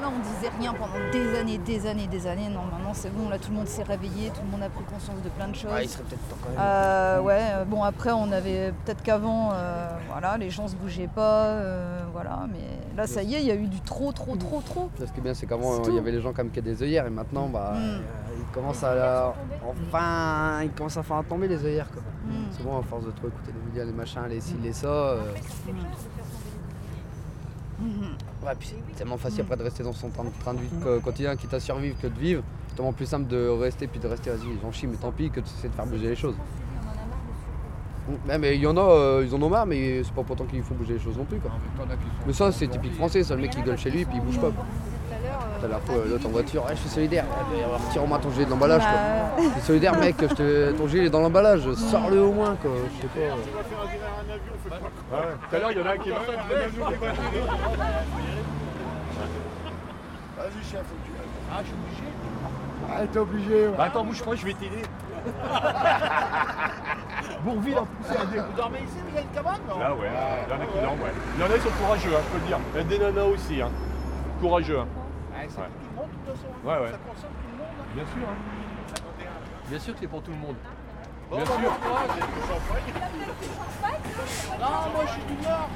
[0.00, 2.48] Voilà, on disait rien pendant des années, des années, des années.
[2.48, 4.82] Non, maintenant c'est bon, là tout le monde s'est réveillé, tout le monde a pris
[4.84, 5.70] conscience de plein de choses.
[5.72, 6.58] Ouais, il serait peut-être temps quand même.
[6.58, 11.08] Euh, ouais, euh, bon après on avait peut-être qu'avant, euh, voilà, les gens se bougeaient
[11.14, 14.36] pas, euh, voilà, mais là ça y est, il y a eu du trop, trop,
[14.36, 14.90] trop, trop.
[14.98, 17.06] Ce qui est bien, c'est qu'avant, il y avait les gens comme qui des œillères
[17.06, 18.00] et maintenant, bah, Mm.
[18.38, 19.34] ils commencent à.
[19.68, 21.90] Enfin, ils commencent à faire tomber les œillères.
[21.90, 22.02] Quoi.
[22.24, 22.32] Mm.
[22.52, 24.86] C'est bon, à force de trop écouter les médias, les machins, les ci, les ça.
[24.88, 25.20] euh,
[28.44, 31.00] Ouais, puis c'est tellement facile après de rester dans son train, train de vie co-
[31.00, 32.42] quotidien, quitte à survivre que de vivre.
[32.68, 35.10] C'est tellement plus simple de rester puis de rester, vas-y, ils en chient, mais tant
[35.12, 36.34] pis, que d'essayer de faire bouger les choses.
[38.28, 40.44] Ouais, mais il y en a, euh, ils en ont marre, mais c'est pas pourtant
[40.44, 41.38] qu'il faut bouger les choses non plus.
[41.38, 41.50] Quoi.
[42.26, 44.40] Mais ça, c'est typique français, ça, le mec qui gueule chez lui puis il bouge
[44.40, 44.50] pas.
[44.50, 44.64] quoi.
[44.64, 47.60] Tout à l'heure, euh, T'as la fois l'autre en voiture, Ouais, je suis solidaire, Eh
[47.60, 48.90] ben, retire-moi ton gilet de l'emballage quoi.
[48.92, 50.72] Bah, Je suis solidaire mec, je te...
[50.72, 53.36] ton gilet est dans l'emballage, sors-le au moins quoi, je sais pas.
[54.70, 54.78] Ouais,
[55.50, 56.18] Tout à l'heure, il y en a un qui va.
[60.36, 61.12] Vas-y, chef, faut que tu
[61.52, 62.04] Ah, je suis obligé.
[62.92, 63.66] Ah, t'es obligé.
[63.68, 63.74] ouais.
[63.76, 64.82] Bah attends, bouge pas, je vais t'aider.
[67.44, 69.78] Bourville en plus, c'est un Vous dormez ici, vous avez une cabane non?
[69.78, 70.08] Là, ouais,
[70.46, 71.12] il y en a qui dorment, ouais.
[71.36, 72.58] Il y en a, ils sont courageux, hein, je peux le dire.
[72.74, 73.70] Il y a des nanas aussi, hein.
[74.40, 74.86] Courageux, hein.
[75.32, 75.66] Ouais, c'est Ouais.
[75.66, 76.48] pour tout le monde, de toute façon.
[76.64, 76.90] Ouais, ouais.
[76.92, 77.68] Ça concerne tout le monde.
[77.80, 77.84] hein.
[77.94, 78.36] Bien sûr, hein.
[79.68, 80.56] Bien sûr que c'est pour tout le monde.
[81.30, 81.70] Bon, Bien bah, sûr.
[81.88, 82.90] moi, j'ai du champagne.
[84.60, 85.68] Non, moi, je suis du Nord.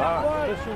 [0.00, 0.52] Ah, Ouais.
[0.52, 0.72] attention.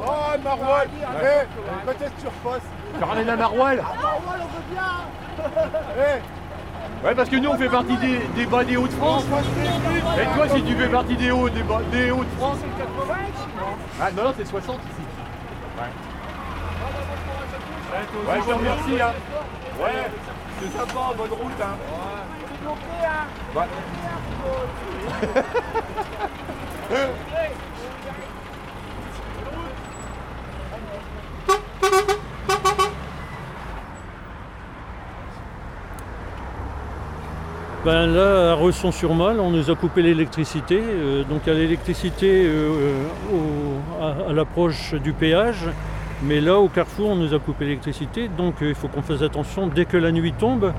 [0.00, 0.88] Oh, Marouane
[1.22, 1.46] Eh,
[1.84, 2.62] quand est-ce que tu repasses
[2.98, 4.92] Tu ramènes la Marouelle Ah, Marouane, on veut bien.
[5.98, 6.20] Eh,
[7.06, 9.24] Ouais, parce que nous, on fait partie des, des bas des Hauts-de-France.
[10.20, 12.58] Et toi, si tu fais partie des Hauts, des, bas- des Hauts-de-France.
[14.02, 15.06] Ah, non, non, c'est 60 ici.
[15.78, 15.84] Ouais.
[18.32, 19.12] Ouais, je te remercie, hein.
[19.80, 20.10] Ouais,
[20.60, 21.76] c'est sympa, bonne route, hein.
[21.92, 22.37] Ouais.
[37.84, 40.80] Ben là, à Resson-sur-Mal, on nous a coupé l'électricité.
[40.82, 45.64] euh, donc il y a l'électricité euh, au- à, l'approche du péage.
[46.24, 48.28] Mais là, au carrefour, on nous a coupé l'électricité.
[48.36, 49.68] Donc euh, il faut qu'on fasse attention.
[49.68, 50.72] Dès que la nuit tombe,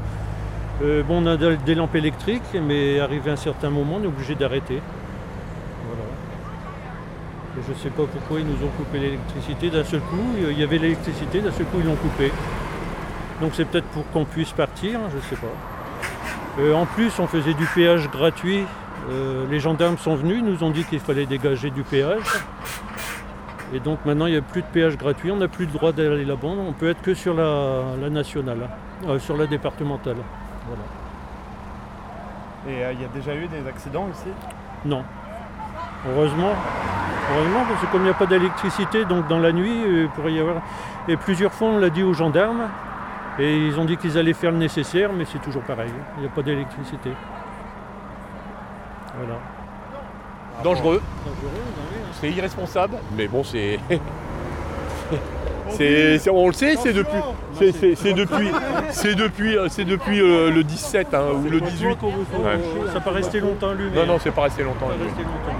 [0.82, 4.04] euh, bon, on a de- des lampes électriques, mais arrivé à un certain moment, on
[4.04, 4.82] est obligé d'arrêter.
[5.88, 6.04] Voilà.
[7.68, 9.70] Je ne sais pas pourquoi ils nous ont coupé l'électricité.
[9.70, 12.32] D'un seul coup, il y avait l'électricité, d'un seul coup, ils l'ont coupé.
[13.42, 16.62] Donc c'est peut-être pour qu'on puisse partir, je ne sais pas.
[16.62, 18.63] Euh, en plus, on faisait du péage gratuit.
[19.12, 22.22] Euh, les gendarmes sont venus, ils nous ont dit qu'il fallait dégager du péage.
[23.74, 25.92] Et donc maintenant, il n'y a plus de péage gratuit, on n'a plus le droit
[25.92, 26.48] d'aller là-bas.
[26.48, 28.68] On peut être que sur la, nationale,
[29.08, 29.20] hein.
[29.20, 30.18] Sur la départementale.
[30.69, 30.84] Voilà.
[32.67, 34.29] Et euh, il y a déjà eu des accidents ici
[34.86, 35.03] Non.
[36.08, 36.51] Heureusement.
[37.32, 40.10] Heureusement, parce que comme il n'y a pas d'électricité, donc dans la nuit, euh, il
[40.10, 40.58] pourrait y avoir.
[41.08, 42.69] Et plusieurs fois, on l'a dit aux gendarmes,
[43.38, 45.91] et ils ont dit qu'ils allaient faire le nécessaire, mais c'est toujours pareil.
[46.17, 47.12] Il n'y a pas d'électricité.
[49.17, 49.39] Voilà.
[50.63, 51.01] Dangereux.
[51.25, 51.99] Dangereux, oui.
[52.19, 53.79] C'est irresponsable, mais bon, c'est.
[55.71, 57.17] C'est, c'est- on le sait, c'est depuis,
[57.60, 58.50] c'est, c'est- c'est depuis,
[58.89, 61.98] c'est depuis, euh, c'est depuis euh, le 17 hein, ou le 18.
[62.00, 62.60] qu'on veut pas- Ouais.
[62.88, 63.95] Ça n'a pas resté longtemps allumé.
[63.95, 64.88] Non, non, c'est pas resté longtemps.
[64.89, 65.06] Allumé.
[65.06, 65.58] resté longtemps.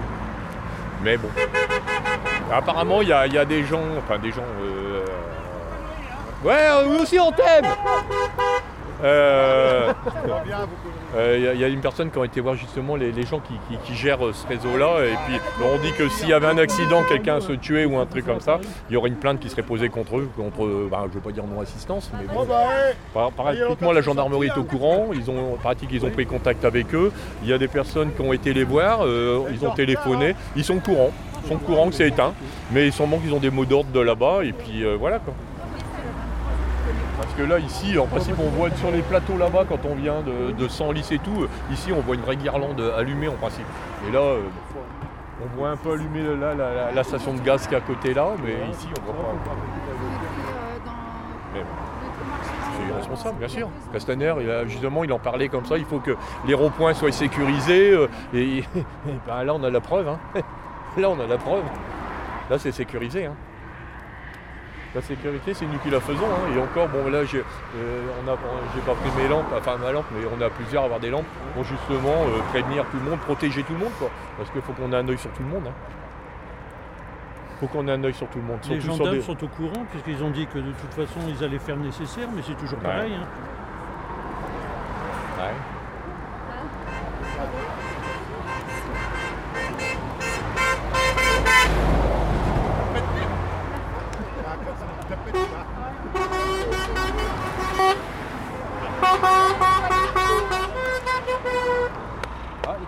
[1.04, 1.30] Mais bon.
[2.52, 4.44] Apparemment, il y a, il y a des gens, enfin des gens.
[4.64, 5.06] euh,
[6.44, 7.66] Ouais, nous aussi on t'aime
[9.04, 9.92] Euh,
[11.16, 13.12] euh, Il y, a- il y a une personne qui a été voir justement les,
[13.12, 16.30] les gens qui, qui- qui gèrent euh, ce réseau-là et puis on dit que s'il
[16.30, 19.10] y avait un accident, quelqu'un se tuait ou un truc comme ça, il y aurait
[19.10, 22.12] une plainte qui serait posée contre eux, contre, euh, bah, je veux pas dire non-assistance,
[22.14, 22.46] mais bon.
[23.14, 26.94] Par- Pratiquement la gendarmerie est au courant, ils ont, pratique, ils ont pris contact avec
[26.94, 27.12] eux,
[27.44, 30.64] il y a des personnes qui ont été les voir, euh, ils ont téléphoné, ils
[30.64, 31.12] sont au courant,
[31.44, 32.34] ils sont au courant que c'est éteint,
[32.72, 35.34] mais ils sûrement qu'ils ont des mots d'ordre de là-bas et puis euh, voilà quoi.
[37.40, 40.52] Que là, ici, en principe, on voit sur les plateaux là-bas, quand on vient de,
[40.52, 43.64] de Senlis et tout, ici, on voit une vraie guirlande allumée en principe.
[44.06, 44.42] Et là, euh,
[45.42, 48.14] on voit un peu allumer la, la- la station de gaz qui est à côté
[48.14, 49.14] là, mais ici, on voit
[49.46, 49.52] pas.
[52.76, 53.70] C'est irresponsable, bien sûr.
[53.94, 57.12] Castaner, il a- justement, il en parlait comme ça, il faut que les ronds-points soient
[57.14, 57.92] sécurisés.
[57.92, 58.66] euh, et, et
[59.26, 60.10] ben là, on a la preuve.
[60.10, 60.20] hein.
[60.98, 61.64] Là, on a la preuve.
[62.50, 63.28] Là, c'est sécurisé.
[63.28, 63.34] hein.
[64.96, 66.26] La sécurité, c'est nous qui la faisons.
[66.26, 66.56] hein.
[66.56, 68.02] Et encore, bon, là, j'ai euh,
[68.76, 71.12] j'ai pas pris mes lampes, enfin ma lampe, mais on a plusieurs à avoir des
[71.12, 74.10] lampes pour justement euh, prévenir tout le monde, protéger tout le monde, quoi.
[74.38, 75.68] Parce qu'il faut qu'on ait un œil sur tout le monde.
[75.68, 75.74] hein.
[77.60, 78.60] faut qu'on ait un œil sur tout le monde.
[78.70, 81.60] Les gendarmes des- sont au courant, puisqu'ils ont dit que de toute façon, ils allaient
[81.60, 82.86] faire le nécessaire, mais c'est toujours Ouais.
[82.86, 83.14] pareil.
[83.14, 83.28] hein.
[85.38, 85.54] Ouais.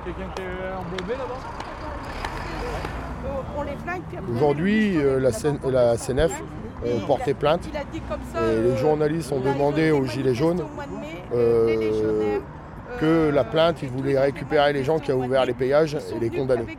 [0.03, 1.39] Quelqu'un qui est embaumé là-bas
[4.35, 6.41] Aujourd'hui, euh, la, CN la CNF
[6.83, 7.67] ont porté plainte.
[7.67, 10.63] Et les journalistes ont demandé aux Gilets jaunes
[11.33, 12.39] euh,
[12.99, 16.29] que la plainte, ils voulaient récupérer les gens qui ont ouvert les péages et les
[16.29, 16.77] condamner.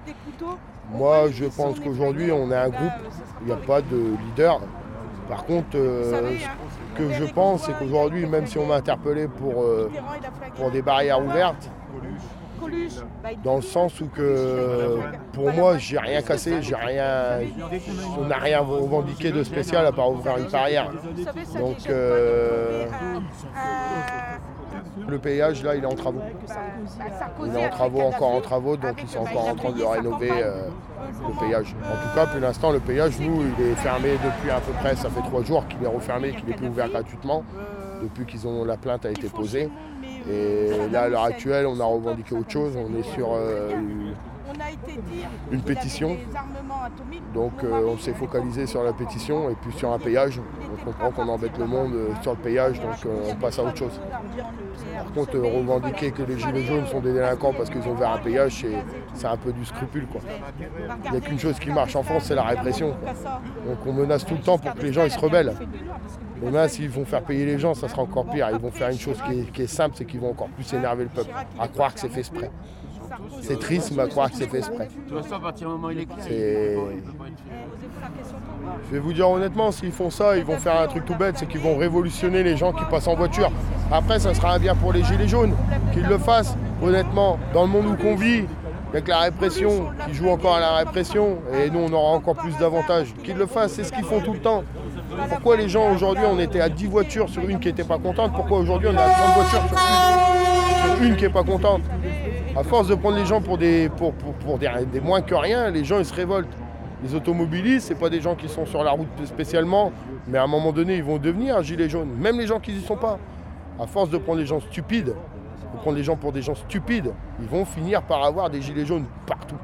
[0.90, 2.92] Moi, je pense qu'aujourd'hui, on est un groupe,
[3.40, 4.60] il n'y a pas de leader.
[5.28, 6.36] Par contre, euh,
[6.94, 9.90] ce que je pense, c'est qu'aujourd'hui, même si on m'a interpellé pour, euh,
[10.56, 11.70] pour des barrières ouvertes,
[12.62, 12.92] Coluche.
[13.22, 14.98] Bah, Dans le sens où que
[15.32, 17.40] pour moi, j'ai rien cassé, j'ai rien.
[18.18, 20.90] On n'a rien revendiqué de spécial à part ouvrir une carrière.
[21.58, 22.86] Donc euh,
[25.08, 26.22] le péage là, il est en travaux.
[27.44, 29.86] Il est en travaux, encore en travaux, donc ils sont encore en train de le
[29.86, 30.68] rénover, euh,
[31.28, 31.74] le péage.
[31.84, 34.94] En tout cas, pour l'instant, le péage, nous, il est fermé depuis à peu près,
[34.94, 37.44] ça fait trois jours qu'il est refermé, qu'il n'est plus ouvert gratuitement,
[38.02, 39.68] depuis qu'ils ont la plainte a été posée.
[40.30, 42.72] Et là, à l'heure actuelle, on a revendiqué autre chose.
[42.76, 43.70] On est sur euh,
[45.52, 46.16] une- pétition.
[47.34, 50.40] Donc euh, on s'est focalisé sur la pétition et puis sur un péage.
[50.72, 53.62] On comprend qu'on embête le monde euh, sur le péage, donc euh, on passe à
[53.64, 54.00] autre chose.
[54.94, 58.10] Par contre, euh, revendiquer que les gilets jaunes sont des délinquants parce qu'ils ont ouvert
[58.12, 60.06] un péage, c'est- c'est un peu du scrupule.
[60.06, 60.20] quoi.
[61.06, 62.92] Il n'y a qu'une chose qui marche en France, c'est la répression.
[63.02, 63.12] quoi.
[63.66, 65.54] Donc on menace tout le temps pour que les gens ils se rebellent.
[66.44, 68.48] Et là, s'ils vont faire payer les gens, ça sera encore pire.
[68.52, 70.72] Ils vont faire une chose qui est, qui est simple, c'est qu'ils vont encore plus
[70.74, 72.50] énerver le peuple, à croire que c'est fait exprès.
[73.42, 74.88] C'est triste, mais à croire que c'est fait exprès.
[75.06, 76.18] Tu vois ça, à partir du moment où il est clair.
[76.26, 76.76] C'est-
[78.88, 81.36] Je vais vous dire honnêtement, s'ils font ça, ils vont faire un truc tout bête,
[81.38, 83.50] c'est qu'ils vont révolutionner les gens qui passent en voiture.
[83.90, 85.54] Après, ça sera un bien pour les gilets jaunes,
[85.92, 87.38] qu'ils le fassent, honnêtement.
[87.52, 88.44] Dans le monde où qu'on vit,
[88.90, 92.56] avec la répression, qui joue encore à la répression, et nous on aura encore plus
[92.58, 93.12] d'avantages.
[93.24, 94.64] Qu'ils le fassent, c'est ce qu'ils font tout le temps.
[95.28, 98.32] Pourquoi les gens aujourd'hui, on était à 10 voitures sur une qui n'était pas contente,
[98.34, 101.82] pourquoi aujourd'hui on est à 30 voitures sur une, qui n'est pas contente
[102.56, 103.90] À force de prendre les gens pour des,
[105.02, 106.56] moins que rien, les gens ils se révoltent.
[107.02, 109.92] Les automobilistes, c'est pas des gens qui sont sur la route spécialement,
[110.28, 112.10] mais à un moment donné, ils vont devenir gilets jaunes.
[112.16, 113.18] Même les gens qui n'y sont pas.
[113.80, 117.10] À force de prendre les gens stupides, de prendre les gens pour des gens stupides,
[117.40, 119.56] ils vont finir par avoir des gilets jaunes partout.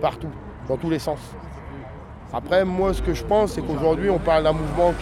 [0.00, 0.30] Partout,
[0.68, 1.18] dans tous les sens.
[2.34, 4.94] Après, moi, ce que je pense, c'est qu'aujourd'hui, on parle d'un mouvement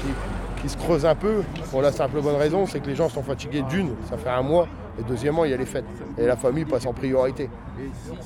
[0.60, 1.42] qui, se creuse un peu.
[1.70, 4.42] Pour la simple bonne raison, c'est que les gens sont fatigués d'une, ça fait un
[4.42, 4.66] mois,
[4.98, 5.86] et deuxièmement, il y a les fêtes.
[6.18, 7.48] Et la famille passe en priorité.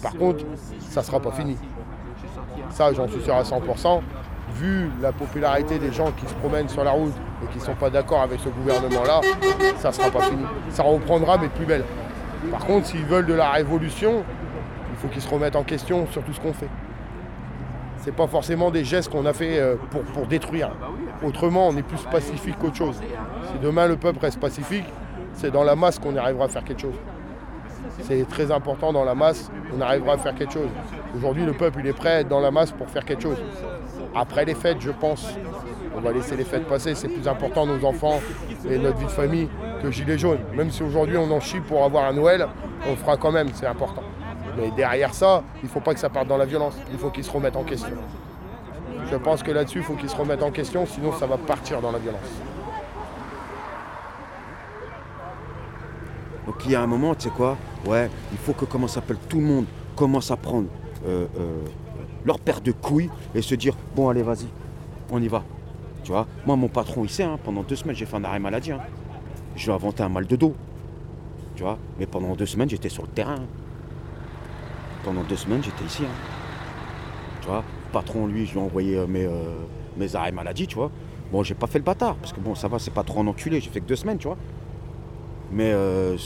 [0.02, 0.44] Par contre,
[0.80, 1.56] ça ne sera pas fini.
[2.70, 4.00] Ça, j'en suis sûr à 100%.
[4.54, 7.74] Vu la popularité des gens qui se promènent sur la route et qui ne sont
[7.74, 9.20] pas d'accord avec ce gouvernement-là,
[9.78, 10.44] ça ne sera pas fini.
[10.70, 11.84] Ça reprendra, mais de plus belle.
[12.50, 14.24] Par contre, s'ils veulent de la révolution,
[14.90, 16.68] il faut qu'ils se remettent en question sur tout ce qu'on fait.
[18.04, 19.76] C'est pas forcément des gestes qu'on a fait euh,
[20.12, 20.70] pour, détruire.
[21.22, 22.96] Autrement, on est plus pacifique qu'autre chose.
[23.50, 24.84] Si demain le peuple reste pacifique,
[25.32, 26.94] c'est dans la masse qu'on arrivera à faire quelque chose.
[28.00, 30.68] C'est très important dans la masse, on arrivera à faire quelque chose.
[31.16, 33.38] Aujourd'hui, le peuple, est prêt à être dans la masse pour faire quelque chose.
[34.14, 35.26] Après les fêtes, je pense,
[35.96, 36.94] on va laisser les fêtes passer.
[36.94, 38.20] C'est plus important, nos enfants
[38.68, 39.48] et notre vie de famille,
[39.82, 40.40] que Gilets jaunes.
[40.54, 42.46] Même si aujourd'hui, on en chie pour avoir un Noël,
[42.86, 44.02] on fera quand même, c'est important.
[44.56, 46.74] Mais derrière ça, il ne faut pas que ça parte dans la violence.
[46.92, 47.96] Il faut qu'ils se remettent en question.
[49.10, 51.80] Je pense que là-dessus, il faut qu'ils se remettent en question, sinon ça va partir
[51.80, 52.20] dans la violence.
[56.46, 57.56] Donc il y a un moment, tu sais quoi?
[57.86, 59.64] Ouais, il faut que comment s'appelle tout le monde
[59.96, 60.68] commence à prendre
[61.06, 61.60] euh, euh,
[62.24, 64.46] leur paire de couilles et se dire bon allez vas-y,
[65.10, 65.42] on y va.
[66.02, 68.38] Tu vois, moi mon patron il sait, hein, pendant deux semaines j'ai fait un arrêt
[68.38, 68.72] maladie.
[68.72, 68.80] hein.
[69.56, 70.54] Je lui ai inventé un mal de dos.
[71.56, 73.36] Tu vois, mais pendant deux semaines j'étais sur le terrain.
[75.04, 76.02] Pendant deux semaines j'étais ici.
[76.04, 76.14] hein.
[77.42, 77.62] Tu vois,
[77.92, 79.42] patron lui je lui ai envoyé euh, mes, euh,
[79.98, 80.90] mes arrêts maladie, tu vois.
[81.30, 83.26] Bon j'ai pas fait le bâtard, parce que bon ça va, c'est pas trop un
[83.26, 84.38] enculé, j'ai fait que deux semaines, tu vois.
[85.52, 86.16] Mais euh,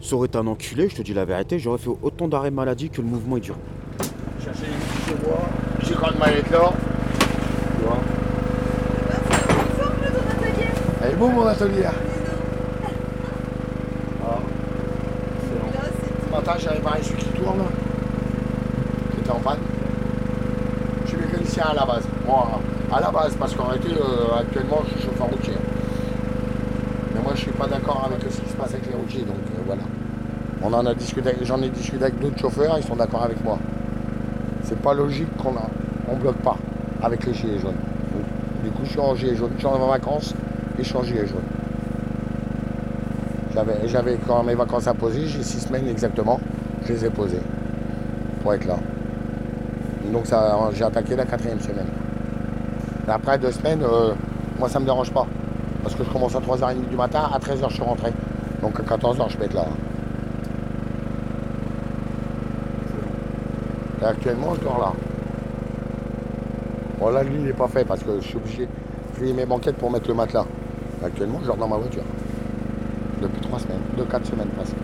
[0.00, 2.90] ça aurait été un enculé, je te dis la vérité, j'aurais fait autant d'arrêts maladie
[2.90, 3.56] que le mouvement est dur.
[4.42, 5.38] Chercher les petits chez moi,
[5.82, 6.72] j'ai quand même être là.
[7.78, 7.98] Tu vois
[11.02, 11.84] Elle est beau mon atelier?
[14.24, 14.38] Ah.
[16.24, 17.23] Ce matin, j'ai réparé celui
[19.18, 19.58] était en panne?
[21.04, 22.04] Je suis mécanicien à la base.
[22.26, 22.46] Moi,
[22.92, 25.54] à la base, parce qu'en réalité, euh, actuellement, je suis chauffeur routier.
[27.14, 29.36] Mais moi, je suis pas d'accord avec ce qui se passe avec les routiers, donc
[29.36, 29.82] euh, voilà.
[30.62, 33.58] On en a discuté, j'en ai discuté avec d'autres chauffeurs, ils sont d'accord avec moi.
[34.62, 35.68] C'est pas logique qu'on a,
[36.08, 36.56] on bloque pas
[37.02, 37.76] avec les gilets jaunes.
[38.62, 40.34] Du coup, je suis en gilet jaune, je suis en vacances
[40.78, 41.42] et je suis en gilet jaune.
[43.86, 46.40] J'avais, quand mes vacances à poser, j'ai six semaines exactement,
[46.86, 47.40] je les ai posées
[48.42, 48.76] pour être là.
[50.12, 51.88] Donc ça, j'ai attaqué la quatrième semaine.
[53.08, 54.12] Après deux semaines, euh,
[54.58, 55.26] moi ça me dérange pas.
[55.82, 58.10] Parce que je commence à 3h30 du matin, à 13h je suis rentré.
[58.62, 59.66] Donc à 14h je peux être là.
[64.00, 64.92] Et actuellement je dors là.
[66.98, 68.70] Bon là lui n'est pas fait parce que je suis obligé de
[69.14, 70.46] plier mes banquettes pour mettre le matelas.
[71.04, 72.04] Actuellement je dors dans ma voiture.
[73.20, 74.76] Depuis trois semaines, deux, quatre semaines presque.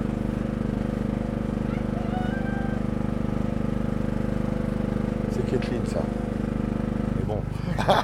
[5.31, 6.01] C'est Kathleen ça.
[7.17, 7.41] Mais bon.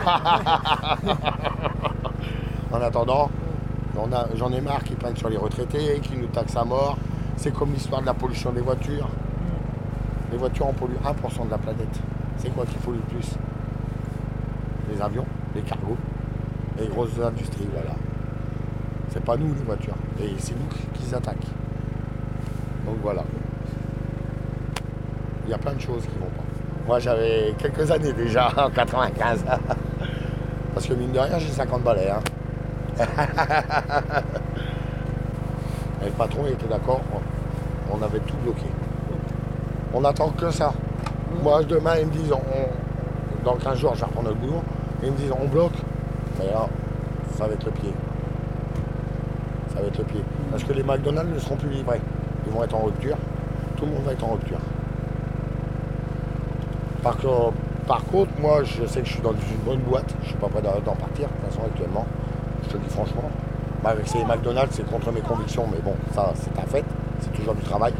[2.72, 3.28] en attendant,
[4.34, 6.96] j'en ai marre qu'ils prennent sur les retraités, qu'ils nous taxent à mort,
[7.36, 9.08] C'est comme l'histoire de la pollution des voitures.
[10.30, 12.00] Les voitures en polluent 1% de la planète.
[12.38, 13.34] C'est quoi qui pollue le plus?
[14.90, 15.96] Les avions, les cargos,
[16.78, 17.94] les grosses industries, voilà.
[19.08, 19.96] C'est pas nous les voitures.
[20.20, 21.46] Et c'est nous qui les attaquent.
[22.86, 23.24] Donc voilà.
[25.44, 26.42] Il y a plein de choses qui vont pas.
[26.86, 29.44] Moi j'avais quelques années déjà en 95.
[30.76, 32.10] Parce que mine de rien j'ai 50 balais.
[32.10, 32.20] hein.
[36.02, 37.00] Et le patron il était d'accord,
[37.90, 38.66] on avait tout bloqué.
[39.94, 40.74] On attend que ça.
[41.42, 44.62] Moi demain ils me disent on- dans 15 jours je vais reprendre le boulot.
[45.02, 45.72] Ils me disent on bloque.
[46.38, 46.66] Mais là,
[47.38, 47.94] ça va être le pied.
[49.74, 50.22] Ça va être le pied.
[50.50, 52.02] Parce que les McDonald's ne seront plus livrés.
[52.46, 53.16] Ils vont être en rupture.
[53.78, 54.58] Tout le monde va être en rupture.
[57.02, 57.54] Par, co-
[57.86, 60.12] par contre, moi, je sais que je suis dans une bonne boîte.
[60.22, 62.04] Je suis pas prêt d'en partir, de toute façon, actuellement.
[62.64, 63.30] Je te le dis franchement.
[63.82, 66.84] Bah, avec ces McDonald's, c'est contre mes convictions, mais bon, ça, c'est un fait.
[67.20, 67.92] C'est toujours du travail.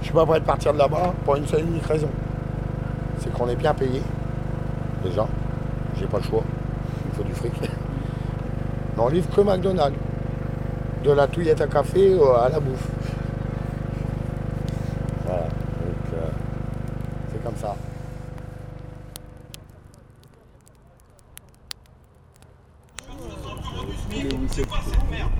[0.00, 2.08] Je suis pas prêt de partir de là-bas pour une seule et unique raison.
[3.20, 4.02] C'est qu'on est bien payé.
[5.04, 5.26] Déjà.
[5.98, 6.42] J'ai pas le choix.
[7.06, 7.52] Il faut du fric.
[8.98, 9.98] On livre que McDonald's.
[11.04, 12.88] De la touillette à café euh, à la bouffe.
[15.24, 15.42] Voilà.
[15.42, 16.26] Donc, euh,
[17.30, 17.76] c'est comme ça.
[24.56, 25.30] C'est quoi cette merde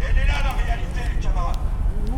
[0.00, 1.56] Elle est là la réalité, les camarades.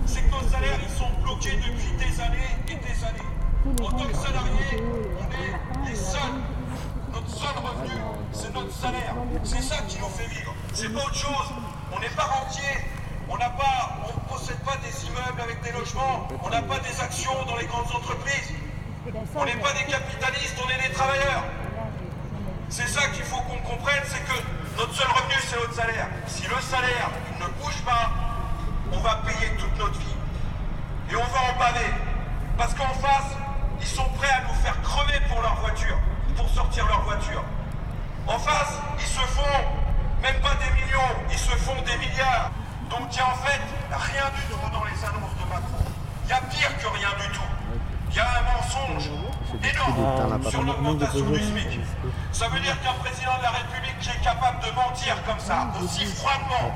[0.06, 3.84] C'est que nos salaires, ils sont bloqués depuis des années et des années.
[3.84, 4.82] En tant que salarié,
[5.20, 6.40] on est les seuls.
[7.12, 8.00] Notre seul revenu,
[8.32, 9.14] c'est notre salaire.
[9.44, 10.54] C'est ça qui nous fait vivre.
[10.72, 11.52] C'est pas autre chose.
[11.94, 12.80] On n'est pas rentier.
[13.28, 16.28] On n'a pas, on possède pas des immeubles avec des logements.
[16.42, 18.54] On n'a pas des actions dans les grandes entreprises.
[19.34, 21.44] On n'est pas des capitalistes, on est des travailleurs.
[22.70, 24.42] C'est ça qu'il faut qu'on comprenne, c'est que
[24.76, 26.06] notre seul revenu, c'est notre salaire.
[26.26, 28.10] Si le salaire il ne bouge pas,
[28.92, 30.16] on va payer toute notre vie.
[31.10, 31.94] Et on va en baver.
[32.58, 33.32] Parce qu'en face,
[33.80, 35.96] ils sont prêts à nous faire crever pour leur voiture,
[36.36, 37.42] pour sortir leur voiture.
[38.26, 39.64] En face, ils se font
[40.22, 42.50] même pas des millions, ils se font des milliards.
[42.90, 45.84] Donc il y a en fait rien du tout dans les annonces de Macron.
[46.24, 47.48] Il y a pire que rien du tout.
[48.10, 48.42] Il y a un
[49.56, 51.80] mensonge énorme sur l'augmentation du SMIC.
[52.32, 55.68] Ça veut dire qu'un président de la République qui est capable de mentir comme ça,
[55.82, 56.74] aussi froidement,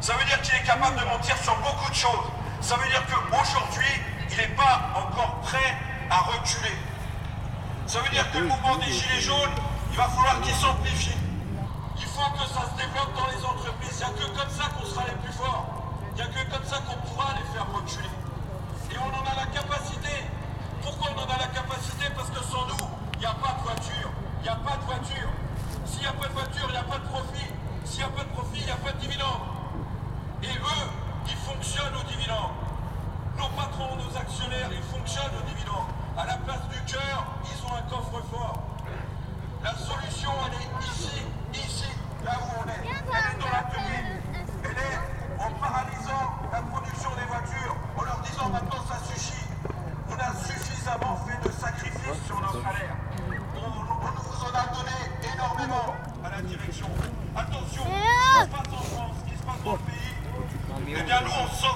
[0.00, 2.30] ça veut dire qu'il est capable de mentir sur beaucoup de choses.
[2.60, 3.92] Ça veut dire qu'aujourd'hui,
[4.30, 5.76] il n'est pas encore prêt
[6.10, 6.76] à reculer.
[7.86, 9.56] Ça veut dire que le mouvement des Gilets jaunes,
[9.90, 11.16] il va falloir qu'il s'amplifie.
[11.98, 14.00] Il faut que ça se développe dans les entreprises.
[14.00, 15.66] Il n'y a que comme ça qu'on sera les plus forts.
[16.12, 18.10] Il n'y a que comme ça qu'on pourra les faire reculer.
[18.92, 20.24] Et on en a la capacité.
[20.82, 23.62] Pourquoi on en a la capacité Parce que sans nous, il n'y a pas de
[23.62, 24.10] voiture.
[24.40, 25.28] Il n'y a pas de voiture.
[25.84, 27.50] S'il n'y a pas de voiture, il n'y a pas de profit.
[27.84, 29.42] S'il n'y a pas de profit, il n'y a pas de dividende.
[30.42, 30.86] Et eux,
[31.28, 32.56] ils fonctionnent aux dividendes.
[33.36, 35.88] Nos patrons, nos actionnaires, ils fonctionnent aux dividendes.
[36.16, 38.62] À la place du cœur, ils ont un coffre-fort.
[39.62, 41.22] La solution, elle est ici,
[41.54, 41.90] ici,
[42.24, 42.80] là où on est.
[42.80, 44.22] Elle est dans la tenue.
[44.64, 49.44] Elle est en paralysant la production des voitures, en leur disant maintenant ça suffit.
[50.08, 50.32] On a
[50.90, 52.96] suffisamment fait de sacrifices sur nos salaires.
[53.56, 54.96] On, vous en a donné
[55.34, 56.86] énormément à la direction.
[57.36, 61.02] Attention, ce qui se passe en France, ce qui se passe dans le pays, eh
[61.02, 61.66] bien nous on se sent.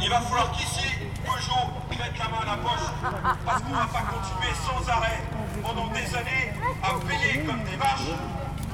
[0.00, 0.88] Il va falloir qu'ici,
[1.24, 3.36] Peugeot mette la main à la poche.
[3.44, 5.22] Parce qu'on ne va pas continuer sans arrêt
[5.62, 6.52] pendant des années
[6.82, 8.16] à payer comme des vaches,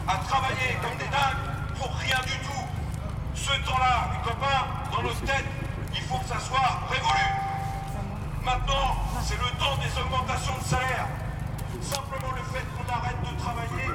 [0.06, 2.64] à travailler comme des dingues pour rien du tout.
[3.34, 5.44] Ce temps-là, mes copains, dans nos têtes,
[5.94, 7.43] il faut que ça soit révolu.
[8.44, 11.08] Maintenant, c'est le temps des augmentations de salaire.
[11.80, 13.88] Simplement le fait qu'on arrête de travailler,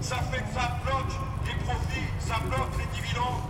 [0.00, 1.14] ça fait que ça bloque
[1.46, 3.42] les profits, ça bloque les dividendes.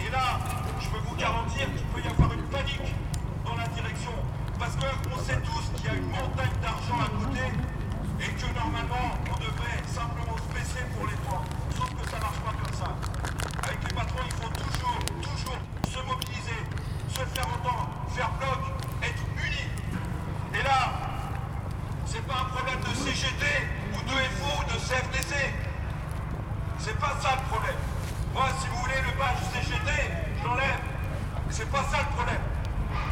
[0.00, 0.38] Et là,
[0.80, 2.94] je peux vous garantir qu'il peut y avoir une panique
[3.44, 4.12] dans la direction.
[4.58, 7.42] Parce qu'on sait tous qu'il y a une montagne d'argent à côté
[8.22, 11.42] et que normalement, on devrait simplement se baisser pour les toits.
[11.74, 12.94] Sauf que ça marche pas comme ça.
[13.66, 15.58] Avec les patrons, il faut toujours, toujours
[15.90, 16.62] se mobiliser,
[17.10, 18.60] se faire entendre, faire bloc,
[19.02, 19.66] être unis.
[20.54, 20.94] Et là,
[22.06, 23.46] c'est pas un problème de CGT
[23.94, 25.34] ou de FO ou de CFDC.
[26.78, 27.82] C'est pas ça le problème.
[28.32, 29.90] Moi, si vous voulez le badge CGT,
[30.38, 30.80] je l'enlève.
[31.50, 32.42] C'est pas ça le problème.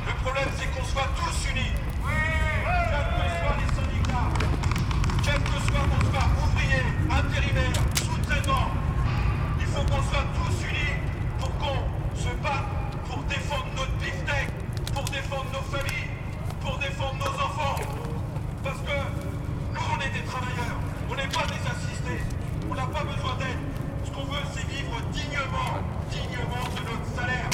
[0.06, 1.72] Le problème, c'est qu'on soit tous unis.
[2.00, 4.30] Quels que soient les syndicats,
[5.22, 8.70] quel que soit qu'on soit ouvriers, intérimaires, sous-traitants,
[9.60, 10.96] il faut qu'on soit tous unis
[11.38, 14.48] pour qu'on se batte pour défendre notre beefsteak,
[14.94, 16.10] pour défendre nos familles,
[16.60, 17.76] pour défendre nos enfants.
[18.64, 18.96] Parce que
[19.74, 20.78] nous, on est des travailleurs,
[21.10, 22.24] on n'est pas des assistés,
[22.70, 23.60] on n'a pas besoin d'aide.
[24.04, 25.80] Ce qu'on veut, c'est vivre dignement,
[26.10, 27.50] dignement de notre salaire.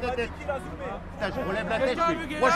[0.00, 0.30] ta tête.
[0.38, 1.98] Putain, je relève la tête.
[1.98, 2.50] Quelqu'un a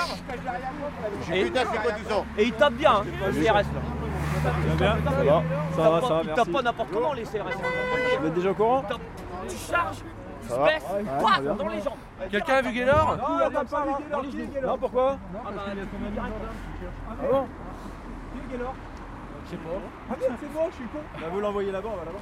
[1.21, 3.64] je J'ai putain, c'est quoi tout ça Et il tape bien, hein, le CRS là.
[4.43, 5.43] Ça va bien Ça va
[5.75, 7.57] Ça va, ça va, Il tape pas n'importe comment les CRS.
[8.21, 8.85] Vous êtes déjà au courant
[9.49, 9.99] Tu charges,
[10.49, 11.95] se va baisses, Ouais, dans les jambes.
[12.31, 14.31] Quelqu'un a vu Guélard Non, on n'a pas vu.
[14.31, 17.47] Qui est Guélard Non, pourquoi Ah bah, Ah bon
[18.33, 18.75] Qui est Guélard
[19.45, 19.71] Je sais pas.
[20.11, 20.99] Ah merde, c'est moi, je suis con.
[21.21, 22.19] Bah, vous l'envoyez là-bas, on va là-bas.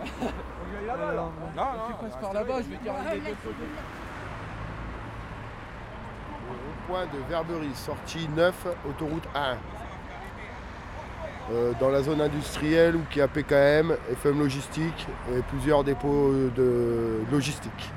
[0.00, 1.22] On lui aille là-bas, là.
[1.56, 3.30] Non, non, tu passes par là-bas, je vais il de.
[3.30, 3.34] Au
[6.88, 9.56] point de Verberie, sortie 9, autoroute 1.
[11.50, 16.32] Euh, dans la zone industrielle où il y a PKM, FM Logistique et plusieurs dépôts
[16.56, 17.90] de logistique.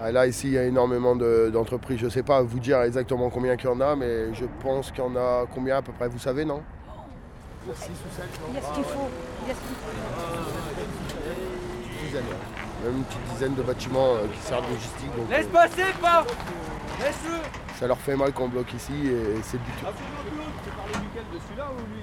[0.00, 1.98] Ah, là, ici, il y a énormément de- d'entreprises.
[1.98, 4.90] Je ne sais pas vous dire exactement combien qu'il y en a, mais je pense
[4.90, 6.60] qu'il y en a combien à peu près, vous savez, non?
[7.64, 7.94] Il y a ce qu'il
[8.84, 9.08] faut.
[9.42, 9.90] Il y a ce qu'il faut.
[12.14, 12.71] Ouais.
[12.84, 15.16] Même une petite dizaine de bâtiments euh, qui servent de logistique.
[15.16, 16.24] donc, Laisse euh, passer, pas
[17.00, 19.74] Laisse-le ça leur fait mal qu'on bloque ici et c'est le but.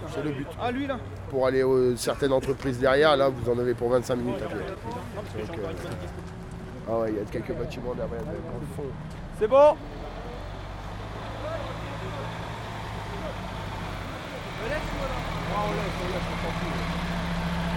[0.09, 0.47] C'est le but.
[0.61, 0.99] Ah, lui là
[1.29, 4.57] Pour aller aux certaines entreprises derrière, là, vous en avez pour 25 minutes à pied.
[4.57, 5.71] Donc, euh,
[6.85, 8.83] Ah ouais, il y a quelques bâtiments derrière, dans le fond.
[9.39, 9.77] C'est bon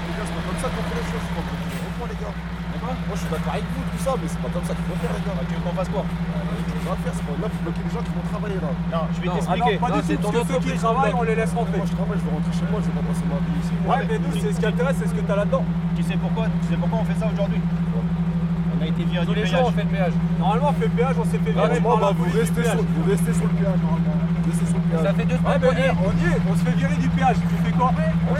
[0.06, 1.76] Les gars, c'est pas comme ça qu'on fait les choses, c'est pas comme ça.
[1.86, 2.61] Reprends les gars.
[2.80, 4.98] Moi je suis d'accord avec vous, tout ça, mais c'est pas comme ça qu'il faut
[5.02, 5.36] faire, les gars.
[5.48, 8.02] Tu veux qu'on fasse quoi On va faire, c'est pas là, faut bloquer les gens
[8.06, 8.70] qui vont travailler là.
[8.72, 9.62] Non, je vais t'expliquer.
[9.62, 11.78] ah non, pas du tout, parce que ceux qui travaillent, on les laisse rentrer.
[11.78, 13.74] Moi je travaille, je vais rentrer chez moi, je vais pas passer ma vie ici.
[13.84, 15.64] Ouais, mais nous, c'est ce qui intéresse, c'est ce que t'as là-dedans.
[15.96, 19.32] Tu sais pourquoi Tu sais pourquoi on fait ça aujourd'hui On a été viré Tous
[19.36, 19.58] du les péage.
[19.60, 20.14] jours, on fait le péage.
[20.40, 22.62] Normalement, on fait le péage, on s'est fait virer Normalement, par la bah, vous restez
[22.62, 22.72] péage.
[22.74, 24.16] sur vous restez sur le péage, normalement.
[24.42, 25.04] Vous restez sur le péage.
[25.06, 25.92] Ça fait deux Ouais, semaines qu'on est.
[26.02, 27.36] on y est, on se fait virer du péage.
[27.36, 27.90] Tu fais quoi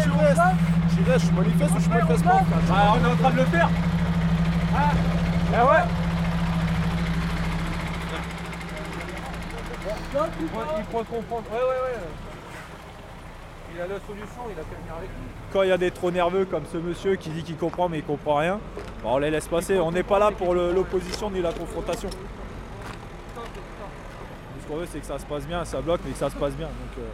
[0.03, 0.43] j'y reste.
[0.93, 2.41] J'y reste, je manifeste ou je manifeste pas.
[2.73, 3.69] Ah, on est en train de le faire.
[4.75, 4.91] Ah,
[5.51, 5.85] eh ouais.
[10.15, 10.25] Il faut,
[10.79, 11.45] il faut comprendre.
[11.51, 11.99] Ouais, ouais, ouais.
[13.75, 15.29] Il a la solution, il a venir avec nous.
[15.53, 17.99] Quand il y a des trop nerveux comme ce monsieur qui dit qu'il comprend mais
[17.99, 18.61] il comprend rien,
[19.03, 19.79] bah, on les laisse passer.
[19.81, 22.11] On n'est pas là pour l'opposition ni la confrontation.
[24.61, 26.37] Ce qu'on veut, c'est que ça se passe bien, ça bloque, mais que ça se
[26.37, 26.67] passe bien.
[26.69, 27.09] Donc, euh,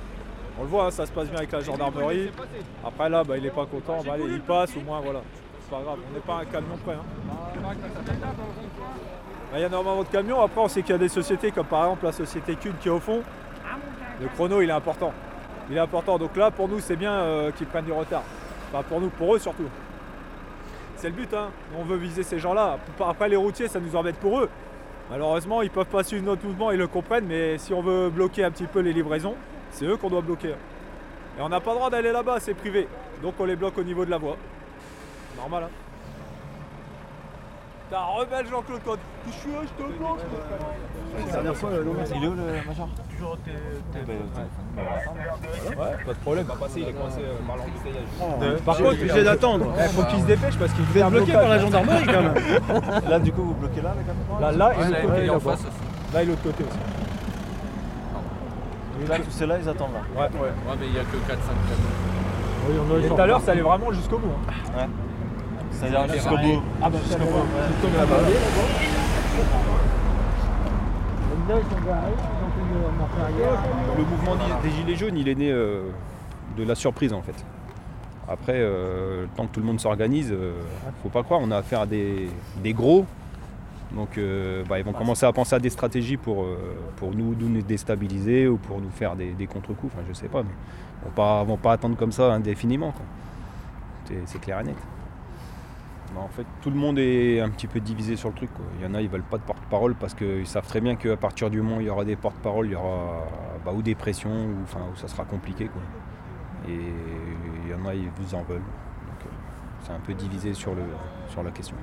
[0.58, 2.30] on le voit, hein, ça se passe bien avec la gendarmerie.
[2.84, 5.20] Après là, bah, il n'est pas content, bah, allez, il passe, au moins voilà.
[5.62, 6.94] C'est pas grave, on n'est pas un camion près.
[6.94, 7.04] hein.
[9.52, 10.40] Il y a énormément de camions.
[10.40, 12.88] Après, on sait qu'il y a des sociétés comme par exemple la société Kuhn qui
[12.88, 13.22] est au fond.
[14.20, 15.12] Le chrono, il est important.
[15.70, 16.18] Il est important.
[16.18, 18.22] Donc là, pour nous, c'est bien euh, qu'ils prennent du retard.
[18.72, 19.68] Enfin, pour nous, pour eux surtout.
[20.96, 21.32] C'est le but.
[21.32, 21.50] Hein.
[21.78, 22.78] On veut viser ces gens-là.
[23.00, 24.48] Après, les routiers, ça nous embête pour eux.
[25.10, 27.26] Malheureusement, ils peuvent pas suivre notre mouvement, ils le comprennent.
[27.26, 29.34] Mais si on veut bloquer un petit peu les livraisons,
[29.70, 30.54] c'est eux qu'on doit bloquer.
[31.38, 32.88] Et on n'a pas le droit d'aller là-bas, c'est privé.
[33.22, 34.36] Donc on les bloque au niveau de la voie.
[35.36, 35.87] Normal, hein.
[37.90, 39.88] T'as rebelle Jean-Claude quand je suis là, je te.
[41.32, 41.86] Ça veut dire quoi, le
[42.16, 43.50] Il est où le machin Toujours tes.
[43.50, 43.56] Ouais,
[46.06, 46.46] pas de problème.
[46.46, 48.02] passer, il est coincé par l'embouteillage.
[48.42, 49.66] Euh, Par contre, obligé d'attendre.
[49.78, 51.42] Il faut qu'il se dépêche parce qu'il fait un bloqué blocage.
[51.42, 52.34] par la gendarmerie quand même.
[53.08, 53.94] Là, du coup, vous bloquez là,
[54.40, 54.84] Là, là, et Ouais,
[55.26, 55.68] l'autre là, côté.
[56.14, 56.78] Là et l'autre côté aussi.
[59.02, 60.00] Et là, tous ceux-là, ils attendent là.
[60.20, 60.28] Ouais.
[60.40, 61.42] Ouais, mais il y a que 4-5 camions.
[63.02, 64.28] Et tout à l'heure, ça allait vraiment jusqu'au bout.
[64.28, 64.52] hein.
[64.76, 64.86] Ouais.
[65.72, 66.62] C'est-à-dire jusqu'au bout.
[66.82, 67.46] Ah bah jusqu'au bout.
[67.82, 68.20] Comme là-bas.
[73.96, 75.88] Le mouvement des- Gilets jaunes, il est né euh,
[76.56, 77.34] de la surprise en fait.
[78.28, 80.52] Après, euh, tant que tout le monde s'organise, euh,
[81.02, 82.28] faut pas croire, on a affaire à des,
[82.62, 83.06] des gros.
[83.92, 86.56] Donc euh, bah, ils vont commencer à penser à des stratégies pour, euh,
[86.96, 90.42] pour nous, nous déstabiliser ou pour nous faire des, des contre-coups, enfin je sais pas,
[90.42, 90.50] mais
[91.02, 92.92] ils vont pas, vont pas attendre comme ça indéfiniment.
[94.26, 94.76] C'est clair et net.
[96.14, 98.50] Bah, en fait, tout le monde est un petit peu divisé sur le truc.
[98.78, 101.16] Il y en a, ils veulent pas de porte-parole parce qu'ils savent très bien qu'à
[101.16, 103.26] partir du moment où il y aura des porte-paroles, il y aura
[103.64, 105.70] bah, ou des pressions, ou, enfin, ça sera compliqué.
[106.68, 108.58] Et il y en a, ils vous en veulent.
[108.58, 109.28] Euh,
[109.82, 110.82] c'est un peu divisé sur, le,
[111.28, 111.76] sur la question.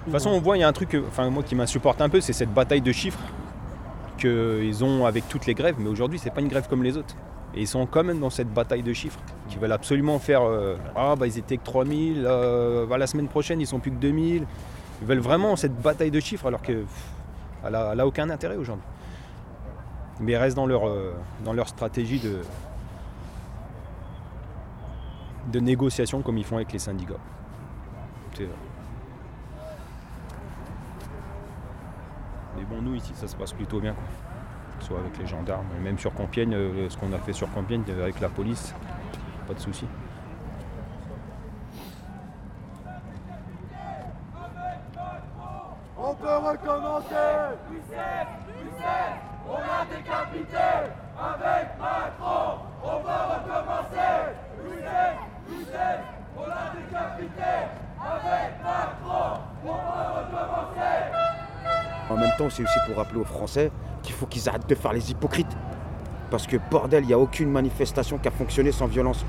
[0.00, 2.08] De toute façon, on voit, il y a un truc, enfin, moi qui m'insupporte un
[2.08, 3.20] peu, c'est cette bataille de chiffres
[4.18, 5.76] qu'ils ont avec toutes les grèves.
[5.78, 7.14] Mais aujourd'hui, c'est pas une grève comme les autres.
[7.54, 10.76] Et ils sont quand même dans cette bataille de chiffres qui veulent absolument faire euh,
[10.94, 13.96] Ah, bah ils étaient que 3000, euh, bah, la semaine prochaine ils sont plus que
[13.96, 14.46] 2000.
[15.02, 17.10] Ils veulent vraiment cette bataille de chiffres alors que pff,
[17.66, 18.84] elle a, elle a aucun intérêt aujourd'hui.
[20.20, 22.40] Mais ils restent dans leur, euh, dans leur stratégie de,
[25.50, 27.14] de négociation comme ils font avec les syndicats.
[32.56, 33.94] Mais bon, nous ici ça se passe plutôt bien.
[33.94, 34.29] Quoi
[34.80, 37.82] soit avec les gendarmes, et même sur Compiègne, euh, ce qu'on a fait sur Compiègne
[37.88, 38.74] euh, avec la police,
[39.46, 39.86] pas de souci.
[45.98, 47.14] On peut recommencer.
[47.70, 48.26] Youssef,
[48.62, 50.56] Youssef, on a décapité.
[51.20, 54.32] Avec Macron On va recommencer.
[56.36, 57.52] On a décapité.
[58.00, 61.20] Avec Macron On va recommencer.
[62.08, 63.70] En même temps, c'est aussi pour rappeler aux Français
[64.20, 65.56] faut qu'ils arrêtent de faire les hypocrites.
[66.30, 69.24] Parce que bordel, il n'y a aucune manifestation qui a fonctionné sans violence.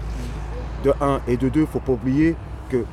[0.83, 2.35] De un et de deux, faut pas oublier
[2.69, 2.83] que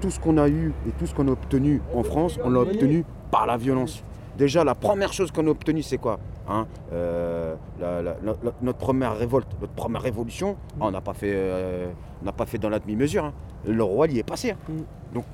[0.00, 2.60] tout ce qu'on a eu et tout ce qu'on a obtenu en France, on l'a
[2.60, 4.04] obtenu par la violence.
[4.36, 8.52] Déjà, la première chose qu'on a obtenue, c'est quoi Hein, euh, la- la- la- la-
[8.60, 11.86] Notre première révolte, notre première révolution, on n'a pas fait, euh,
[12.26, 13.24] on pas fait dans la demi-mesure.
[13.24, 13.32] hein.
[13.66, 14.50] Le roi y est passé.
[14.50, 14.56] hein.
[15.14, 15.24] Donc,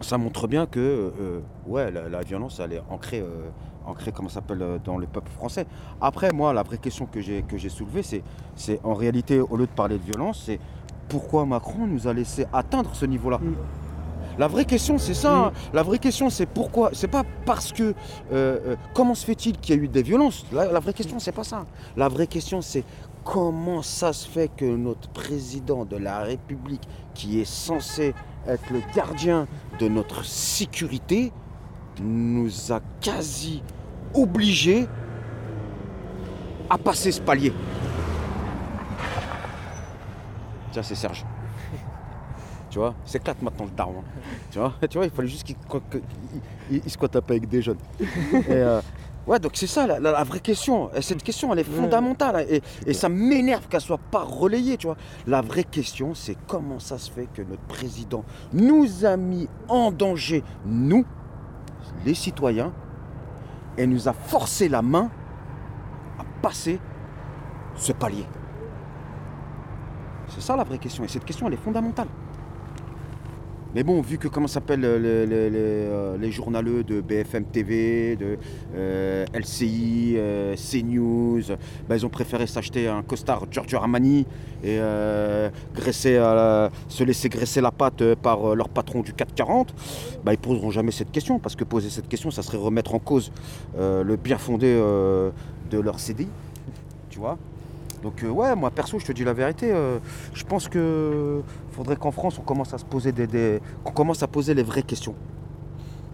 [0.00, 3.20] ça montre bien que euh, ouais, la, la violence, elle est ancrée,
[3.86, 5.66] ancrée comment ça s'appelle, euh, dans le peuple français.
[6.00, 8.22] Après, moi, la vraie question que j'ai que j'ai soulevée, c'est,
[8.56, 10.58] c'est en réalité, au lieu de parler de violence, c'est
[11.08, 13.40] pourquoi Macron nous a laissé atteindre ce niveau-là?
[14.36, 15.46] La vraie question, c'est ça.
[15.46, 15.52] hein.
[15.72, 16.90] La vraie question, c'est pourquoi.
[16.92, 17.82] C'est pas parce que.
[17.84, 17.94] euh,
[18.32, 20.44] euh, comment se fait-il qu'il y a eu des violences?
[20.50, 21.66] La, la vraie question, c'est pas ça.
[21.96, 22.82] La vraie question, c'est
[23.22, 26.82] comment ça se fait que notre président de la République,
[27.14, 28.12] qui est censé
[28.48, 29.46] être le gardien
[29.78, 31.32] de notre sécurité,
[32.00, 33.62] nous a quasi
[34.14, 34.86] obligés
[36.70, 37.52] à passer ce palier.
[40.72, 41.24] Tiens, c'est Serge.
[42.70, 44.02] Tu vois, c'est quatre maintenant le daron.
[44.50, 45.54] Tu vois, tu vois, il fallait juste qu'il
[46.72, 47.76] il- il squatte un peu avec des jeunes.
[48.00, 48.06] Et,
[48.50, 48.80] euh,
[49.28, 50.92] ouais, donc c'est ça la, la- la vraie question.
[50.92, 52.34] Et cette question, elle est fondamentale.
[52.34, 54.96] hein, Et, et ça m'énerve qu'elle soit pas relayée, tu vois.
[55.28, 59.92] La vraie question, c'est comment ça se fait que notre président nous a mis en
[59.92, 61.04] danger, nous,
[62.04, 62.72] les citoyens,
[63.76, 65.10] et nous a forcé la main
[66.18, 66.78] à passer
[67.74, 68.26] ce palier.
[70.28, 71.04] C'est ça la vraie question.
[71.04, 72.08] Et cette question, elle est fondamentale.
[73.74, 78.38] Mais bon, vu que comment s'appellent euh, les, euh, les journaleux de BFM TV, de
[78.76, 80.16] euh, LCI,
[80.56, 81.42] CNews,
[81.88, 84.26] bah, ils ont préféré s'acheter un costard Giorgio Armani
[84.62, 84.78] et
[85.74, 86.14] graisser,
[86.88, 89.74] se laisser graisser la patte par leur patron du 440,
[90.24, 93.00] bah, ils poseront jamais cette question parce que poser cette question, ça serait remettre en
[93.00, 93.32] cause
[93.76, 96.28] le bien fondé de leur CDI,
[97.10, 97.38] tu vois.
[98.04, 99.98] Donc euh, ouais, moi perso, je te dis la vérité, euh,
[100.34, 101.42] je pense que
[101.72, 104.62] faudrait qu'en France on commence à se poser des, des- qu'on commence à poser les
[104.62, 105.14] vraies questions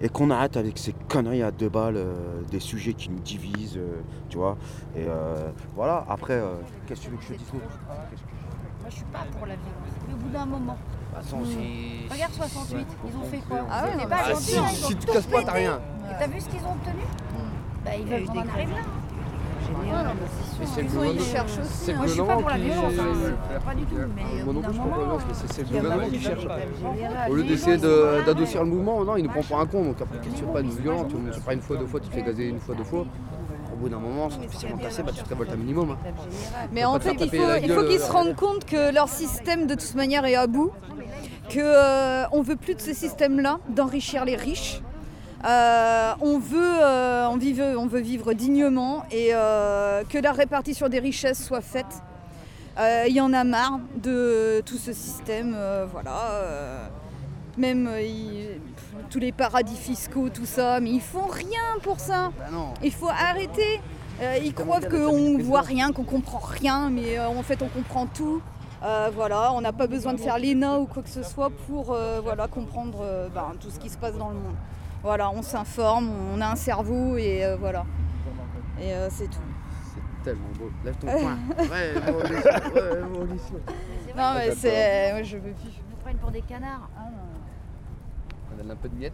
[0.01, 2.15] et qu'on arrête avec ces conneries à deux balles, euh,
[2.51, 4.57] des sujets qui nous divisent, euh, tu vois.
[4.97, 6.07] Et euh, voilà.
[6.09, 6.55] Après, euh,
[6.87, 7.65] qu'est-ce que tu veux que je te dise d'autre?
[7.87, 9.95] Moi, je suis pas pour la violence.
[10.09, 10.79] Mais au bout d'un moment.
[11.45, 13.59] si- Regarde 68, ils ont fait quoi?
[13.71, 15.53] Ah ouais, pas bah, gentil, si- hein, ils si ont tu tout casses pas, t'as
[15.53, 15.81] rien.
[16.11, 17.03] Et t'as vu ce qu'ils ont obtenu?
[17.85, 18.77] Bah, ils Il y a veulent eu qu'on des en arrive là.
[19.83, 20.07] Génial.
[20.07, 20.75] Mais c'est Mais sûr.
[20.75, 21.21] c'est le gouvernement-
[21.71, 23.95] c'est le Moi, je suis pas pour la gouvernement violence, qui- pas du tout.
[24.17, 25.67] Mais Moi au non plus, je suis pas pour la moment, violence, mais c'est- le
[25.81, 26.47] gouvernement qui cherche.
[27.29, 27.77] Au lieu Les d'essayer
[28.27, 29.85] d'adoucir le mouvement, non, il nous prend pour un con.
[29.85, 32.01] Donc après, qu'est-ce que tu pas une violence Tu ne pas une fois, deux fois,
[32.01, 33.05] tu te fais gazer une fois, deux fois.
[33.73, 35.91] Au bout d'un moment, c'est suffisamment tassé, bah, tu te révoltes un minimum.
[35.93, 35.97] hein.
[36.73, 39.67] Mais en te fait, il faut, il qu'ils se euh, rendent compte que leur système,
[39.67, 40.71] de toute manière, est à bout.
[41.49, 44.83] Que euh, on veut plus de ce système-là, d'enrichir les riches.
[45.45, 50.89] Euh, on, veut, euh, on, vive- on veut vivre dignement et euh, que la répartition
[50.89, 52.03] des richesses soit faite.
[53.07, 55.55] Il y en a marre de tout ce système,
[55.93, 56.89] voilà.
[57.59, 58.59] même il-
[59.11, 62.31] tous les paradis fiscaux, tout ça, mais ils font rien pour ça.
[62.83, 63.81] Il faut arrêter.
[64.43, 68.41] Ils croient qu'on voit rien, qu'on comprend rien, mais en fait on comprend tout.
[68.83, 71.93] Euh, voilà, on n'a pas besoin de faire l'ENA ou quoi que ce soit pour
[71.93, 74.55] euh, voilà, comprendre euh, ben, tout ce qui se passe dans le monde.
[75.03, 77.85] Voilà, on s'informe, on a un cerveau et euh, voilà.
[78.81, 79.39] Et euh, c'est tout.
[80.25, 80.71] Tellement beau.
[80.85, 81.39] Lève ton poing.
[81.59, 81.95] Ouais,
[83.11, 83.51] Maurice.
[83.53, 84.15] Ouais.
[84.17, 85.13] Non mais c'est.
[85.13, 85.81] Moi je veux plus.
[85.91, 86.89] Nous prennent pour des canards.
[86.99, 87.03] Ah,
[88.53, 89.13] On donne un peu de miettes.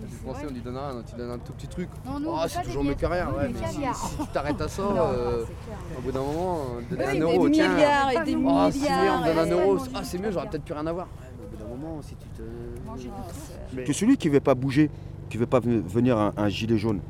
[0.00, 1.88] Du français, on lui donne un, tu donnes un tout petit truc.
[2.06, 3.26] Non, nous, on oh, c'est des toujours mieux miettes, que rien.
[3.26, 6.20] nous, Ouais, mais si, si tu t'arrêtes à ça, Non, euh, c'est au bout d'un
[6.20, 7.68] moment, donner Oui, un des euro, tiens.
[7.74, 10.46] milliards et des Ah, si, milliards on me donne un euro, ah, c'est mieux, j'aurais
[10.48, 11.08] peut-être plus rien à voir.
[12.02, 12.42] Si tu te.
[13.74, 14.90] Mais- Que celui qui veut pas bouger,
[15.30, 17.00] qui veut pas ve- venir un, un gilet jaune,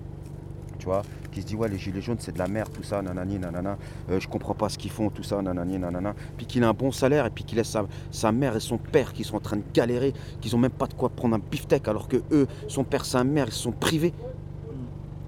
[0.78, 1.02] tu vois,
[1.32, 3.76] qui se dit ouais les gilets jaunes c'est de la merde, tout ça, nanani, nanana,
[4.10, 6.72] euh, je comprends pas ce qu'ils font, tout ça, nanani, nanana, puis qu'il a un
[6.74, 9.40] bon salaire et puis qu'il laisse sa, sa mère et son père qui sont en
[9.40, 12.46] train de galérer, qu'ils ont même pas de quoi prendre un beefsteak alors que eux,
[12.66, 14.12] son père, sa mère, ils se sont privés.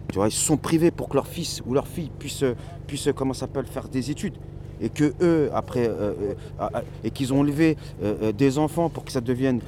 [0.09, 2.43] Tu vois, ils se sont privés pour que leur fils ou leur fille puisse,
[2.89, 4.35] puisse comment ça s'appelle, faire des études.
[4.81, 6.13] Et que eux, après, euh,
[6.61, 6.69] euh,
[7.05, 9.61] et qu'ils ont élevé euh, des enfants pour que ça devienne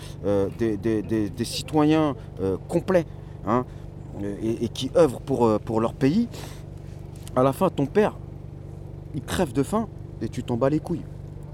[0.58, 2.14] des, des- des- des citoyens
[2.68, 3.04] complets,
[3.46, 3.64] hein,
[4.42, 6.28] et, et qui œuvrent pour, pour leur pays,
[7.36, 8.16] à la fin, ton père,
[9.14, 9.88] il crève de faim
[10.20, 11.04] et tu t'en bats les couilles.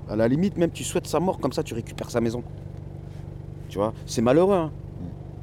[0.08, 2.42] À la limite, même tu souhaites sa mort, comme ça tu récupères sa maison.
[3.68, 4.70] Tu vois, c'est malheureux, hein.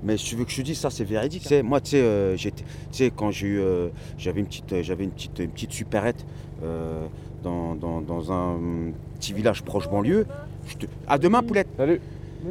[0.03, 1.43] Mais si tu veux que je te dise, ça c'est véridique.
[1.43, 4.45] Tu sais, moi, tu sais, euh, j'étais- tu sais, quand j'ai eu, euh, j'avais une
[4.45, 6.25] petite, euh, j'avais une petite, une petite supérette
[7.45, 8.57] dans, dans- dans un
[9.19, 10.25] petit village proche banlieue.
[10.67, 11.67] Je te- À demain, poulette.
[11.77, 12.01] Salut.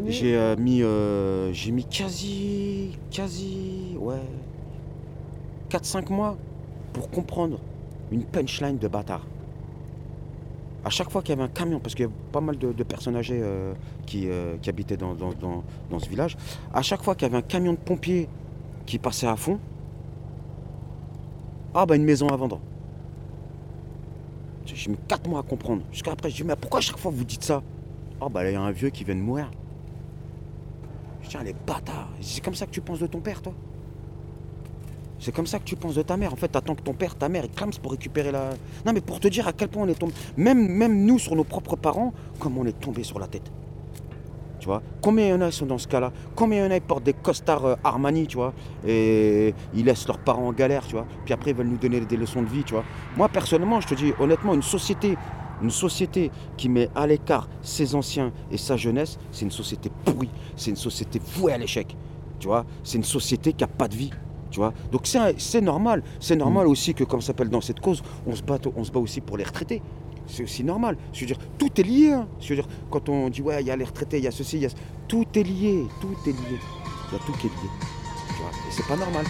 [0.09, 4.23] J'ai euh, mis, euh, j'ai mis quasi, quasi, ouais,
[5.71, 6.37] 4-5 mois
[6.93, 7.59] pour comprendre
[8.11, 9.25] une punchline de bâtard.
[10.85, 12.73] À chaque fois qu'il y avait un camion, parce qu'il y avait pas mal de,
[12.73, 13.73] de personnes âgées euh,
[14.07, 14.29] qui,
[14.61, 16.37] qui habitaient dans, dans- dans- dans ce village,
[16.73, 18.29] à chaque fois qu'il y avait un camion de pompiers
[18.87, 19.59] qui passait à fond,
[21.73, 22.61] ah bah une maison à vendre.
[24.67, 25.83] J'ai mis 4 mois à comprendre.
[25.93, 27.63] Jusqu'à après, je dis, mais pourquoi chaque fois vous dites ça?
[28.21, 29.51] Ah bah il y a un vieux qui vient de mourir.
[31.23, 33.53] Je ah, les bâtards, c'est comme ça que tu penses de ton père, toi?
[35.19, 36.33] C'est comme ça que tu penses de ta mère.
[36.33, 38.51] En fait, t'attends que ton père, ta mère, ils clament pour récupérer la.
[38.85, 40.13] Non, mais pour te dire à quel point on est tombé.
[40.37, 43.51] Même, même nous, sur nos propres parents, comme on est tombé sur la tête.
[44.65, 46.11] Tu vois Combien il y en a qui sont dans ce cas-là?
[46.35, 48.55] Combien il y en a qui portent des costards euh, Armani, tu vois?
[48.87, 51.05] Et ils laissent leurs parents en galère, tu vois?
[51.27, 52.83] Puis après, ils veulent nous donner des leçons de vie, tu vois?
[53.15, 55.19] Moi, personnellement, je te dis, honnêtement, une société,
[55.61, 60.31] une société qui met à l'écart ses anciens et sa jeunesse, c'est une société pourrie.
[60.57, 61.95] C'est une société vouée à l'échec.
[62.41, 62.65] Tu vois?
[62.85, 64.13] C'est une société qui n'a pas de vie.
[64.51, 64.73] Tu vois?
[64.91, 65.07] Donc
[65.37, 66.03] c'est normal.
[66.21, 68.91] C'est normal aussi que, comme ça s'appelle dans cette cause, on se, bat, on se
[68.91, 69.83] bat aussi pour les retraités.
[70.27, 70.97] C'est aussi normal.
[71.13, 72.13] Je veux dire, tout est lié.
[72.13, 72.27] hein.
[72.41, 74.31] Je veux dire, quand on dit, ouais, il y a les retraités, il y a
[74.31, 74.71] ceci, il y a...
[75.09, 75.85] Tout est lié.
[76.01, 76.59] Tout est lié.
[77.11, 77.71] Il y a tout qui est lié.
[78.29, 79.25] Tu vois Et c'est pas normal.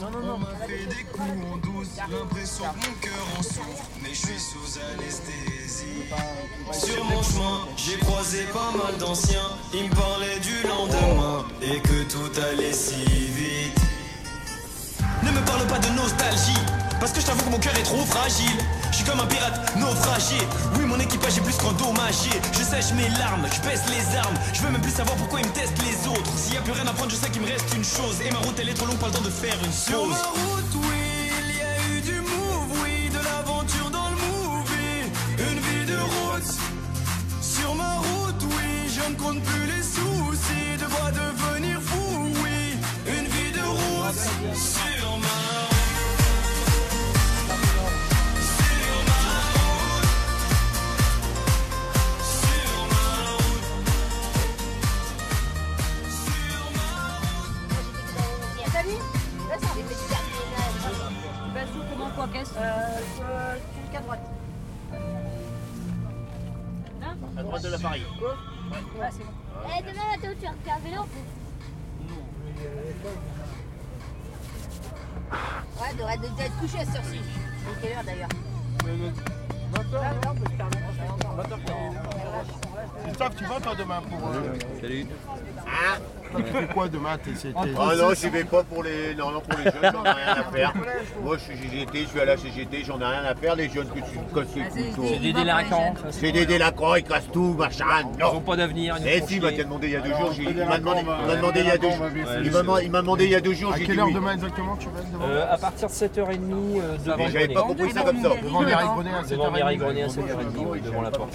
[0.00, 0.46] Non, non, non.
[0.66, 4.78] fait des coups en douce, l'impression que mon cœur en souffre, mais je suis sous
[4.94, 6.04] anesthésie.
[6.72, 9.40] Sur mon chemin, j'ai croisé pas mal d'anciens,
[9.72, 13.83] ils me parlaient du lendemain et que tout allait si vite.
[15.24, 16.60] Ne me parle pas de nostalgie,
[17.00, 18.58] parce que je t'avoue que mon cœur est trop fragile.
[18.90, 20.36] Je suis comme un pirate naufragé.
[20.76, 22.30] Oui, mon équipage est plus qu'endommagé.
[22.52, 24.34] Je sèche mes larmes, je baisse les armes.
[24.52, 26.30] Je veux même plus savoir pourquoi ils me testent les autres.
[26.36, 28.20] S'il y a plus rien à prendre, je sais qu'il me reste une chose.
[28.24, 30.14] Et ma route, elle est trop longue, pas le temps de faire une Sur ma
[30.14, 35.08] route, oui, il y a eu du move, oui, de l'aventure dans le movie.
[35.38, 36.52] Une vie de route.
[37.40, 40.76] Sur ma route, oui, je ne compte plus les soucis.
[40.78, 42.76] De devenir fou, oui.
[43.06, 45.03] Une vie de route.
[62.24, 64.20] Quoi, qu'est-ce Euh, droite.
[67.36, 68.02] À droite de l'appareil.
[68.20, 69.30] Ouais, c'est bon.
[69.66, 71.02] Eh, demain, Mathéo, tu vas faire vélo
[75.80, 77.20] Ouais, devrait déjà être couché à cette heure-ci.
[77.22, 78.28] C'est quelle heure d'ailleurs
[83.04, 84.28] Christophe, tu vas toi demain pour.
[84.28, 85.06] euh, Salut.
[86.36, 86.98] Tu fais quoi t'es-
[87.78, 90.34] Ah non, j'y vais pas pour les, non, non, pour les jeunes, j'en ai rien
[90.36, 90.72] à faire.
[91.22, 93.54] Moi, je suis CGT, je suis à la CGT, j'en ai rien à faire.
[93.56, 95.08] Les jeunes que tu casses les couteaux.
[95.08, 95.94] C'est des délinquants.
[95.96, 97.84] ça, C'est des délinquants, ils cassent tout, machin.
[98.18, 98.32] Non.
[98.32, 98.96] Ils ont pas d'avenir.
[98.98, 99.50] ils nous Eh font si, il chier.
[99.56, 100.32] m'a demandé il y a deux jours.
[100.32, 102.06] j'ai- les Il m'a demandé, il m'a demandé il y a deux jours.
[102.44, 103.72] Il m'a demandé- il m'a demandé il y a deux jours.
[103.72, 104.14] À j'ai quelle heure oui.
[104.14, 107.38] demain exactement tu vas être devant Euh, à partir de 7h30 euh, devant Mais j'avais
[107.46, 107.54] Grenet.
[107.54, 108.28] pas compris ça comme ça.
[108.42, 109.54] Devant Mireille Grenet à Devant 7h30.
[109.54, 111.34] Mireille Grenet à 7h30, oui, devant la porte.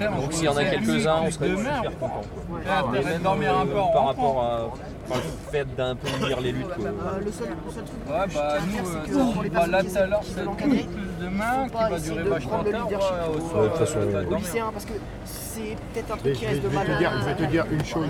[0.00, 2.20] Donc s'il y en a quelques-uns, on serait super contents.
[2.68, 4.09] Ah, même par.
[4.10, 4.66] Rapport à
[5.08, 6.66] enfin, le fait d'un peu lire les luttes.
[6.66, 6.84] Quoi.
[6.84, 10.84] Ouais, bah nous, euh, bah, là tout à l'heure, c'est plus
[11.20, 12.88] demain qui va durer vachement tard.
[12.88, 14.92] de toute façon, euh, euh, lycéen, parce que
[15.24, 17.64] c'est peut-être un truc je qui vais, reste de mal dire, je vais te dire
[17.70, 18.06] une chose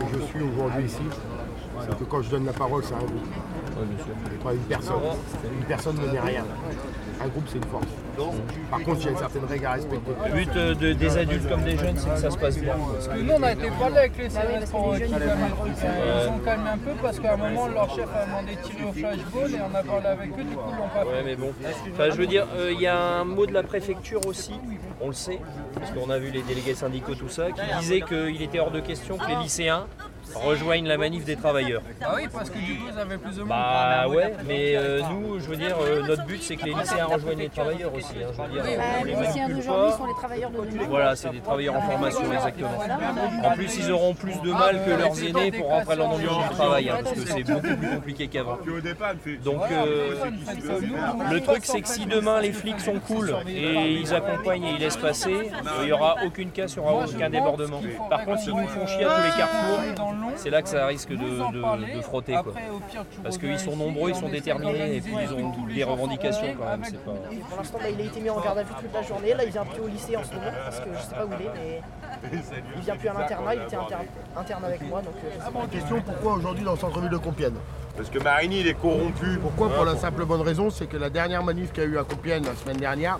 [0.00, 1.02] que je suis aujourd'hui ici,
[1.80, 3.26] c'est que quand je donne la parole, c'est un groupe.
[4.42, 4.96] Pas une personne.
[5.58, 6.44] Une personne ne met rien.
[7.20, 7.86] Un groupe, c'est une force.
[8.70, 10.10] Par contre, il y a une certaine règle à respecter.
[10.26, 12.74] Le but euh, de- des adultes comme des jeunes, c'est que ça se passe bien.
[12.92, 15.72] Parce que nous, on a été parler avec les services pour qu'ils calment un truc.
[15.84, 15.88] hein.
[16.24, 18.84] Ils ont calmé un peu parce qu'à un moment, leur chef a demandé de tirer
[18.88, 21.24] au flashball et on a parlé avec eux, du coup, ils l'ont pas Ouais, fait.
[21.24, 21.52] mais bon.
[21.92, 24.54] Enfin, je veux dire, euh, il y a un mot de la préfecture aussi,
[25.00, 25.40] on le sait,
[25.74, 28.80] parce qu'on a vu les délégués syndicaux, tout ça, qui disait qu'il était hors de
[28.80, 29.86] question que les lycéens
[30.34, 31.82] rejoignent la manif des travailleurs.
[32.02, 33.48] Ah oui, parce que du coup, ils avaient plus de monde.
[33.48, 37.06] Bah ouais, mais euh, nous, je veux dire, euh, notre but c'est que les lycéens
[37.06, 38.14] rejoignent les travailleurs aussi.
[38.22, 39.96] hein, je veux dire, Bah, on les les lycéens manipule d'aujourd'hui pas.
[39.96, 40.84] sont les travailleurs de demain.
[40.88, 42.78] Voilà, c'est des travailleurs en formation, exactement.
[43.44, 46.20] En plus, ils auront plus de mal que leurs aînés pour rentrer dans le monde
[46.48, 48.58] du travail, hein, parce que c'est beaucoup plus compliqué qu'avant.
[49.44, 50.14] Donc, euh,
[51.30, 54.80] le truc, c'est que si demain les flics sont cool et ils accompagnent et ils
[54.80, 55.50] laissent passer,
[55.80, 57.80] il n'y aura aucun cas, il n'y aura aucun débordement.
[58.10, 59.80] Par contre, s'ils nous font chier à tous les carrefours,
[60.36, 62.34] c'est là que ça risque de, frotter.
[62.42, 62.54] Quoi.
[63.22, 66.70] Parce qu'ils sont nombreux, ils on sont déterminés et puis ils ont des revendications quand
[66.70, 66.80] même.
[66.80, 67.12] pas-
[67.48, 69.34] pour l'instant, là, il a été mis en garde à vue toute la journée.
[69.34, 71.30] Là, il vient plus au lycée en ce moment parce que je sais pas où
[71.38, 71.82] il est, mais
[72.76, 73.54] il vient plus à l'internat.
[73.54, 74.06] Il était interne,
[74.36, 75.66] interne avec moi, donc euh, pas.
[75.66, 77.54] Question pourquoi aujourd'hui dans le centre-ville de Compiègne
[77.96, 79.38] Parce que Marigny, il est corrompu.
[79.40, 81.98] Pourquoi Pour la simple bonne raison, c'est que la dernière manif qu'il y a eu
[81.98, 83.18] à Compiègne la semaine dernière,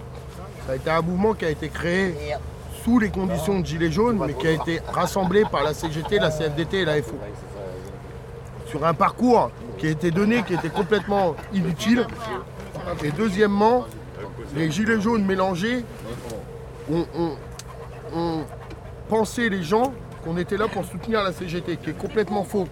[0.66, 2.14] ça a été un mouvement qui a été créé
[2.96, 6.78] les conditions de Gilets jaunes, mais qui a été rassemblé par la CGT, la CFDT
[6.78, 7.16] et la FO.
[8.66, 12.06] Sur un parcours qui a été donné, qui était complètement inutile.
[13.04, 13.84] Et deuxièmement,
[14.54, 15.84] les Gilets jaunes mélangés
[16.90, 18.44] ont
[19.08, 19.92] pensé les gens
[20.24, 22.66] qu'on était là pour soutenir la CGT, qui est complètement faux.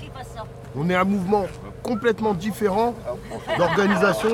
[0.76, 1.44] On est un mouvement
[1.82, 2.94] complètement différent
[3.58, 4.30] d'organisation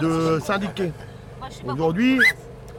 [0.00, 0.92] de syndiqués.
[1.66, 2.20] Aujourd'hui,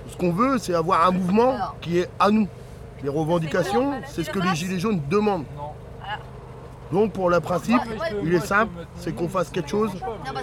[0.10, 2.48] ce qu'on veut, c'est avoir un mouvement qui est à nous.
[3.04, 5.46] Les revendications, c'est ce que les Gilets jaunes demandent.
[6.92, 7.82] Donc pour le principe,
[8.24, 9.92] il est simple, c'est qu'on fasse quelque chose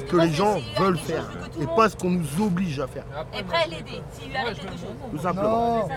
[0.08, 1.28] que les gens veulent faire
[1.60, 3.04] et pas ce qu'on nous oblige à faire.
[3.36, 4.94] Et prêt à l'aider, s'il lui arrive quelque chose.
[5.10, 5.88] Tout simplement.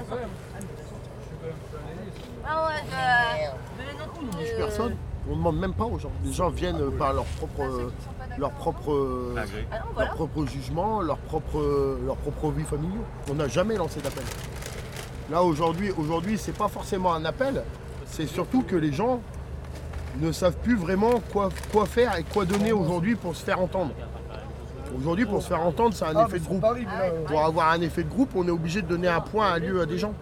[2.51, 4.95] Ah euh, non, oblige euh, personne.
[5.28, 6.11] On ne demande même pas aux gens.
[6.26, 7.91] Les gens viennent par leur propre,
[8.40, 9.34] leur propre,
[9.98, 13.00] leur propre jugement, leur propre, leur propre vie familiale.
[13.30, 14.24] On n'a jamais lancé d'appel.
[15.30, 17.64] Là aujourd'hui, aujourd'hui, c'est pas forcément un appel.
[18.06, 19.20] C'est surtout que les gens
[20.20, 23.92] ne savent plus vraiment quoi, quoi faire et quoi donner aujourd'hui pour se faire entendre.
[24.98, 26.62] Aujourd'hui, pour se faire entendre, c'est un Ah, effet de groupe.
[26.62, 26.86] Paris,
[27.28, 29.82] Pour avoir un effet de groupe, on est obligé de donner un point, un lieu
[29.82, 30.14] à des gens.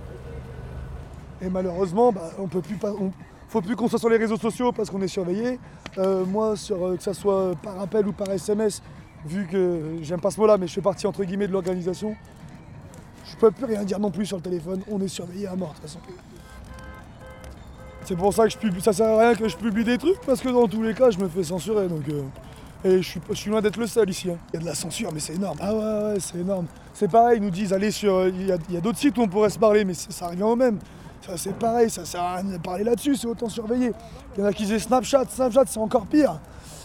[1.41, 2.91] Et malheureusement, bah, on peut plus pas.
[2.91, 3.11] on-
[3.47, 5.59] faut plus qu'on soit sur les réseaux sociaux parce qu'on est surveillé.
[5.97, 8.81] Euh, moi, sur, euh, que ça soit par appel ou par SMS,
[9.25, 12.15] vu que j'aime pas ce mot-là, mais je fais partie entre guillemets de l'organisation,
[13.25, 14.81] je peux plus rien dire non plus sur le téléphone.
[14.89, 15.99] On est surveillé à mort de toute façon.
[18.05, 18.81] C'est pour ça que je publie.
[18.81, 21.09] Ça sert à rien que je publie des trucs parce que dans tous les cas,
[21.09, 21.87] je me fais censurer.
[21.89, 22.21] Donc, euh,
[22.85, 24.29] et je suis, loin d'être le seul ici.
[24.29, 24.37] hein.
[24.53, 25.57] Il y a de la censure, mais c'est énorme.
[25.59, 26.67] Ah ouais, ouais, c'est énorme.
[26.93, 28.27] C'est pareil, ils nous disent allez sur.
[28.27, 30.55] Il y a, a d'autres sites où on pourrait se parler, mais ça revient au
[30.55, 30.79] même.
[31.35, 33.91] C'est pareil, ça sert à rien de parler là-dessus, c'est autant surveiller.
[34.35, 36.39] Il y en a qui disaient Snapchat, Snapchat, c'est encore pire.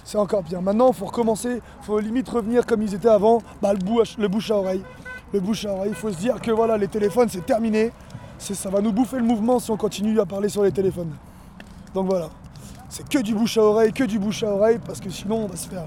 [0.05, 0.61] C'est encore pire.
[0.61, 4.17] Maintenant, il faut recommencer, il faut limite revenir comme ils étaient avant, bah, le, bouche,
[4.19, 4.83] le bouche à oreille.
[5.33, 7.93] Le bouche à oreille, il faut se dire que voilà, les téléphones, c'est terminé.
[8.39, 11.13] Ça va nous bouffer le mouvement si on continue à parler sur les téléphones.
[11.95, 12.29] Donc voilà,
[12.89, 15.47] c'est que du bouche à oreille, que du bouche à oreille, parce que sinon on
[15.47, 15.85] va se faire.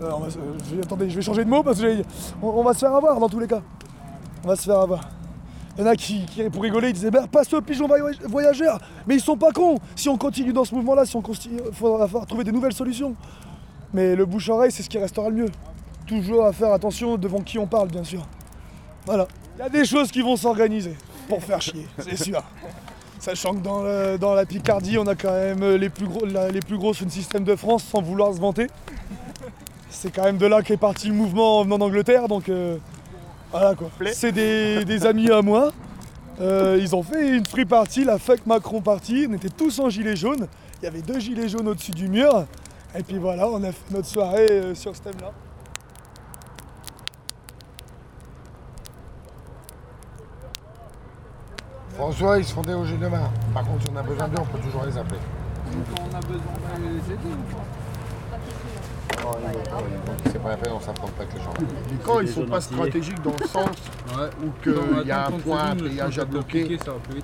[0.00, 0.10] Euh,
[0.72, 2.04] vais- attendez, je vais changer de mot parce que j'ai-
[2.40, 3.60] on, on va se faire avoir dans tous les cas.
[4.44, 5.00] On va se faire avoir.
[5.76, 8.16] Il y en a qui, qui, pour rigoler, ils disaient bah, passe au pigeon voy-
[8.28, 8.78] voyageur.
[9.06, 9.78] Mais ils sont pas cons.
[9.96, 13.14] Si on continue dans ce mouvement-là, si on continue, il faudra trouver des nouvelles solutions.
[13.92, 15.50] Mais le bouche-oreille, c'est ce qui restera le mieux.
[16.06, 18.26] Toujours à faire attention devant qui on parle, bien sûr.
[19.06, 19.26] Voilà.
[19.56, 20.96] Il y a des choses qui vont s'organiser
[21.28, 22.42] pour faire chier, c'est sûr.
[23.18, 26.50] Sachant que dans, le- dans la Picardie, on a quand même les plus, gros, la-
[26.50, 28.66] les plus grosses système de France sans vouloir se vanter.
[29.90, 32.76] C'est quand même de là qu'est parti le mouvement en venant d'Angleterre, donc euh,
[33.54, 33.88] voilà quoi.
[34.12, 35.70] C'est des, des amis à moi.
[36.40, 39.28] Euh, ils ont fait une free party, la fuck Macron party.
[39.30, 40.48] On était tous en gilet jaune.
[40.82, 42.46] Il y avait deux gilets jaunes au-dessus du mur.
[42.98, 45.30] Et puis voilà, on a fait notre soirée euh, sur ce thème-là.
[51.94, 53.30] François, ils se font déloger demain.
[53.52, 55.20] Par contre, si on a besoin d'eux, on peut toujours les appeler.
[55.94, 56.40] Quand on a besoin
[56.80, 57.62] de les aider ou pas
[59.24, 61.54] Ils C'est pas la peine, on s'affronte pas avec les gens.
[61.90, 63.76] Les camps, ils sont pas stratégiques dans le sens
[64.42, 66.78] où qu'il y a un point, un péage à bloquer.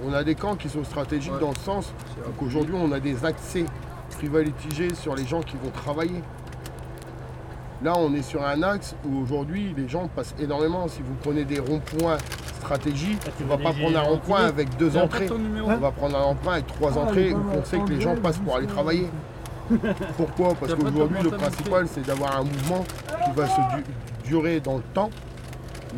[0.06, 1.92] On a des camps qui sont stratégiques dans le sens
[2.38, 3.64] qu'aujourd'hui, on a des accès
[4.10, 6.22] privilégiés sur les gens qui vont travailler.
[7.82, 10.86] Là, on est sur un axe où aujourd'hui, les gens passent énormément.
[10.88, 12.18] Si vous prenez des ronds-points
[12.58, 15.28] stratégiques, on ne va pas prendre un rond-point avec deux entrées.
[15.64, 18.38] On va prendre un rond-point avec trois entrées où on sait que les gens passent
[18.38, 19.08] pour aller travailler.
[20.16, 20.54] Pourquoi?
[20.54, 22.84] Parce qu'aujourd'hui, le principal, c'est d'avoir un mouvement
[23.24, 25.10] qui va se du- durer dans le temps,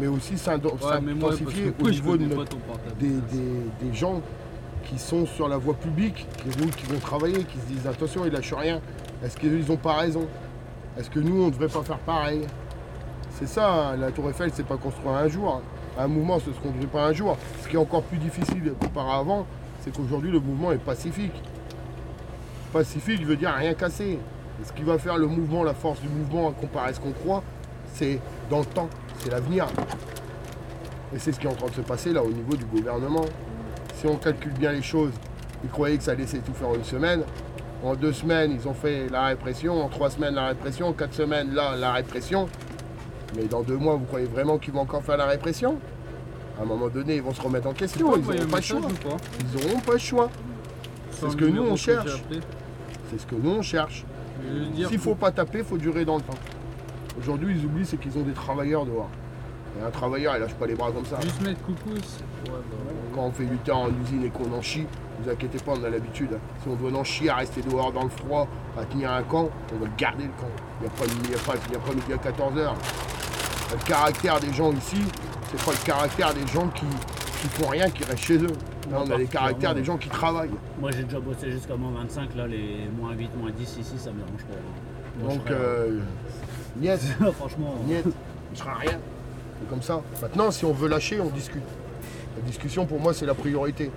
[0.00, 0.96] mais aussi s'intensifier
[1.72, 2.56] que au niveau de notre-
[2.98, 4.20] des, des- des gens
[4.84, 6.26] qui sont sur la voie publique,
[6.76, 8.80] qui vont travailler, qui se disent attention, ils lâchent rien.
[9.24, 10.26] Est-ce qu'ils n'ont pas raison?
[10.98, 12.42] Est-ce que nous, on ne devrait pas faire pareil?
[13.38, 15.62] C'est ça, hein, la Tour Eiffel, c'est pas construit un jour.
[15.98, 17.36] Un mouvement, ce ne se construit pas un jour.
[17.62, 19.46] Ce qui est encore plus difficile qu'auparavant,
[19.80, 21.32] c'est qu'aujourd'hui, le mouvement est pacifique.
[22.72, 24.18] Pacifique veut dire rien casser.
[24.64, 27.12] Ce qui va faire le mouvement, la force du mouvement, à comparer à ce qu'on
[27.12, 27.42] croit,
[27.92, 28.18] c'est
[28.48, 29.66] dans le temps, c'est l'avenir.
[31.14, 33.24] Et c'est ce qui est en train de se passer là au niveau du gouvernement.
[33.96, 35.12] Si on calcule bien les choses,
[35.64, 37.22] ils croyaient que ça tout faire en une semaine.
[37.84, 39.84] En deux semaines, ils ont fait la répression.
[39.84, 40.88] En trois semaines, la répression.
[40.88, 42.48] En quatre semaines, là, la répression.
[43.36, 45.78] Mais dans deux mois, vous croyez vraiment qu'ils vont encore faire la répression?
[46.58, 48.10] À un moment donné, ils vont se remettre en question.
[48.10, 48.80] pas Ils n'auront un pas le choix.
[48.80, 49.16] pas?
[49.40, 50.30] Ils n'auront pas le choix.
[51.10, 52.22] C'est ce que nous, on cherche.
[53.12, 54.04] C'est ce que nous on cherche.
[54.88, 56.38] S'il faut pas taper, il faut durer dans le temps.
[57.20, 59.10] Aujourd'hui, ils oublient, c'est qu'ils ont des travailleurs dehors.
[59.78, 61.20] Et un travailleur, il lâche pas les bras comme ça.
[61.20, 61.90] Juste mettre coucou.
[62.46, 62.52] bah,
[63.14, 64.80] Quand on fait 8 heures en usine et qu'on en chie,
[65.20, 66.30] ne vous inquiétez pas, on a l'habitude.
[66.62, 68.48] Si on doit en chier à rester dehors dans le froid,
[68.78, 70.50] à tenir un camp, on va garder le camp.
[70.80, 72.72] Il n'y a pas, il y a pas, il y a pas midi à 14h.
[73.72, 74.98] Le caractère des gens ici,
[75.50, 76.86] c'est pas le caractère des gens qui,
[77.40, 78.52] qui font rien, qui restent chez eux.
[78.95, 80.51] On a les caractères des gens qui travaillent.
[80.80, 84.11] Moi j'ai déjà bossé jusqu'à moins 25, là les moins 8, moins 10 ici ça
[84.11, 84.55] me dérange pas.
[85.20, 86.01] Moi, je Donc, serais- euh,
[86.76, 87.32] niet.
[87.38, 87.74] Franchement.
[87.86, 88.05] Niet.
[88.53, 88.99] Il sera rien.
[89.61, 90.01] C'est comme ça.
[90.20, 91.62] Maintenant, si on veut lâcher, on discute.
[92.36, 93.90] La discussion, pour moi, c'est la priorité.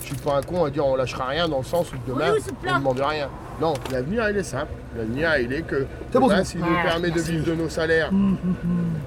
[0.00, 2.32] Je suis pas un con à dire on lâchera rien dans le sens où demain,
[2.32, 3.28] on ne demande rien.
[3.60, 4.72] Non, l'avenir, il est simple.
[4.96, 8.10] L'avenir, il est que demain, s'il nous Ah, permet de vivre de nos salaires,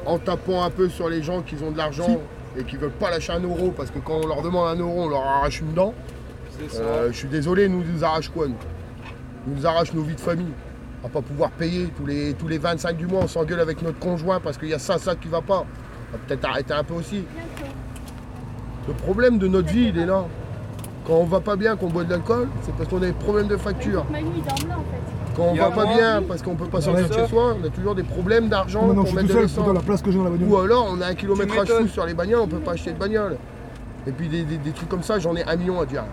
[0.06, 2.18] en tapant un peu sur les gens qui ont de l'argent
[2.58, 5.04] et qui veulent pas lâcher un euro, parce que quand on leur demande un euro,
[5.04, 5.94] on leur arrache une dent.
[6.76, 8.56] Euh, je suis désolé, nous, nous arrachent quoi nous
[9.48, 10.54] Ils nous arrachent nos vies de famille.
[11.04, 13.82] On va pas pouvoir payer tous les, tous les 25 du mois, on s'engueule avec
[13.82, 15.66] notre conjoint parce qu'il y a ça, ça qui va pas.
[16.10, 17.26] On va peut-être arrêter un peu aussi.
[18.88, 20.26] Le problème de notre vie, il est là.
[21.06, 23.48] Quand on va pas bien, qu'on boit de l'alcool, c'est parce qu'on a des problèmes
[23.48, 24.06] de facture.
[24.12, 25.15] Manu, il dort là en fait.
[25.36, 27.66] Quand on Il va pas bien, parce qu'on peut pas sortir de chez soi, on
[27.66, 29.66] a toujours des problèmes d'argent pour je suis mettre de l'essence.
[29.66, 30.50] dans la place que j'ai dans la bagnole.
[30.50, 32.98] Ou alors on a un kilométrage fou sur les bagnoles, on peut pas acheter de
[33.00, 33.38] bagnole.
[34.08, 36.04] Et puis des, des- des trucs comme ça, j'en ai un million à dire.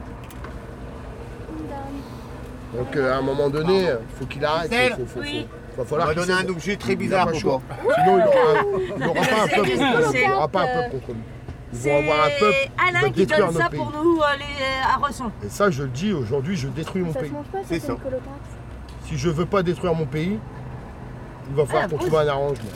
[2.75, 4.73] Donc euh, à un moment donné, il faut qu'il arrête.
[4.73, 5.47] Estelle faut- faut- faut- Oui.
[5.77, 7.61] faut- va falloir On va qu'il donner un objet très Il bizarre pour toi.
[7.99, 10.91] Sinon il aura, il aura pas un peuple contre Il aura pas un euh, peuple
[10.97, 11.23] contre lui.
[11.75, 13.79] Ils vont avoir un peuple qui va Alain qui donne ça pays.
[13.79, 15.31] pour nous euh, les, à ressent.
[15.45, 17.31] Et ça, je le dis aujourd'hui, je détruis mon Ça pays.
[17.31, 18.27] ça, c'est une colopax.
[19.13, 20.39] Si je veux pas détruire mon pays,
[21.51, 22.71] il va falloir Ah, qu'on trouve un arrangement.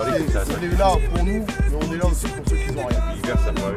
[0.00, 0.52] Allez, ça, ça.
[0.58, 3.00] On est là pour nous, mais on est là aussi pour ceux qui n'ont rien.
[3.14, 3.70] L'hiver, ça va,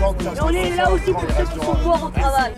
[0.00, 2.54] Donc, euh, On est là aussi pour ceux qui sont morts au travail.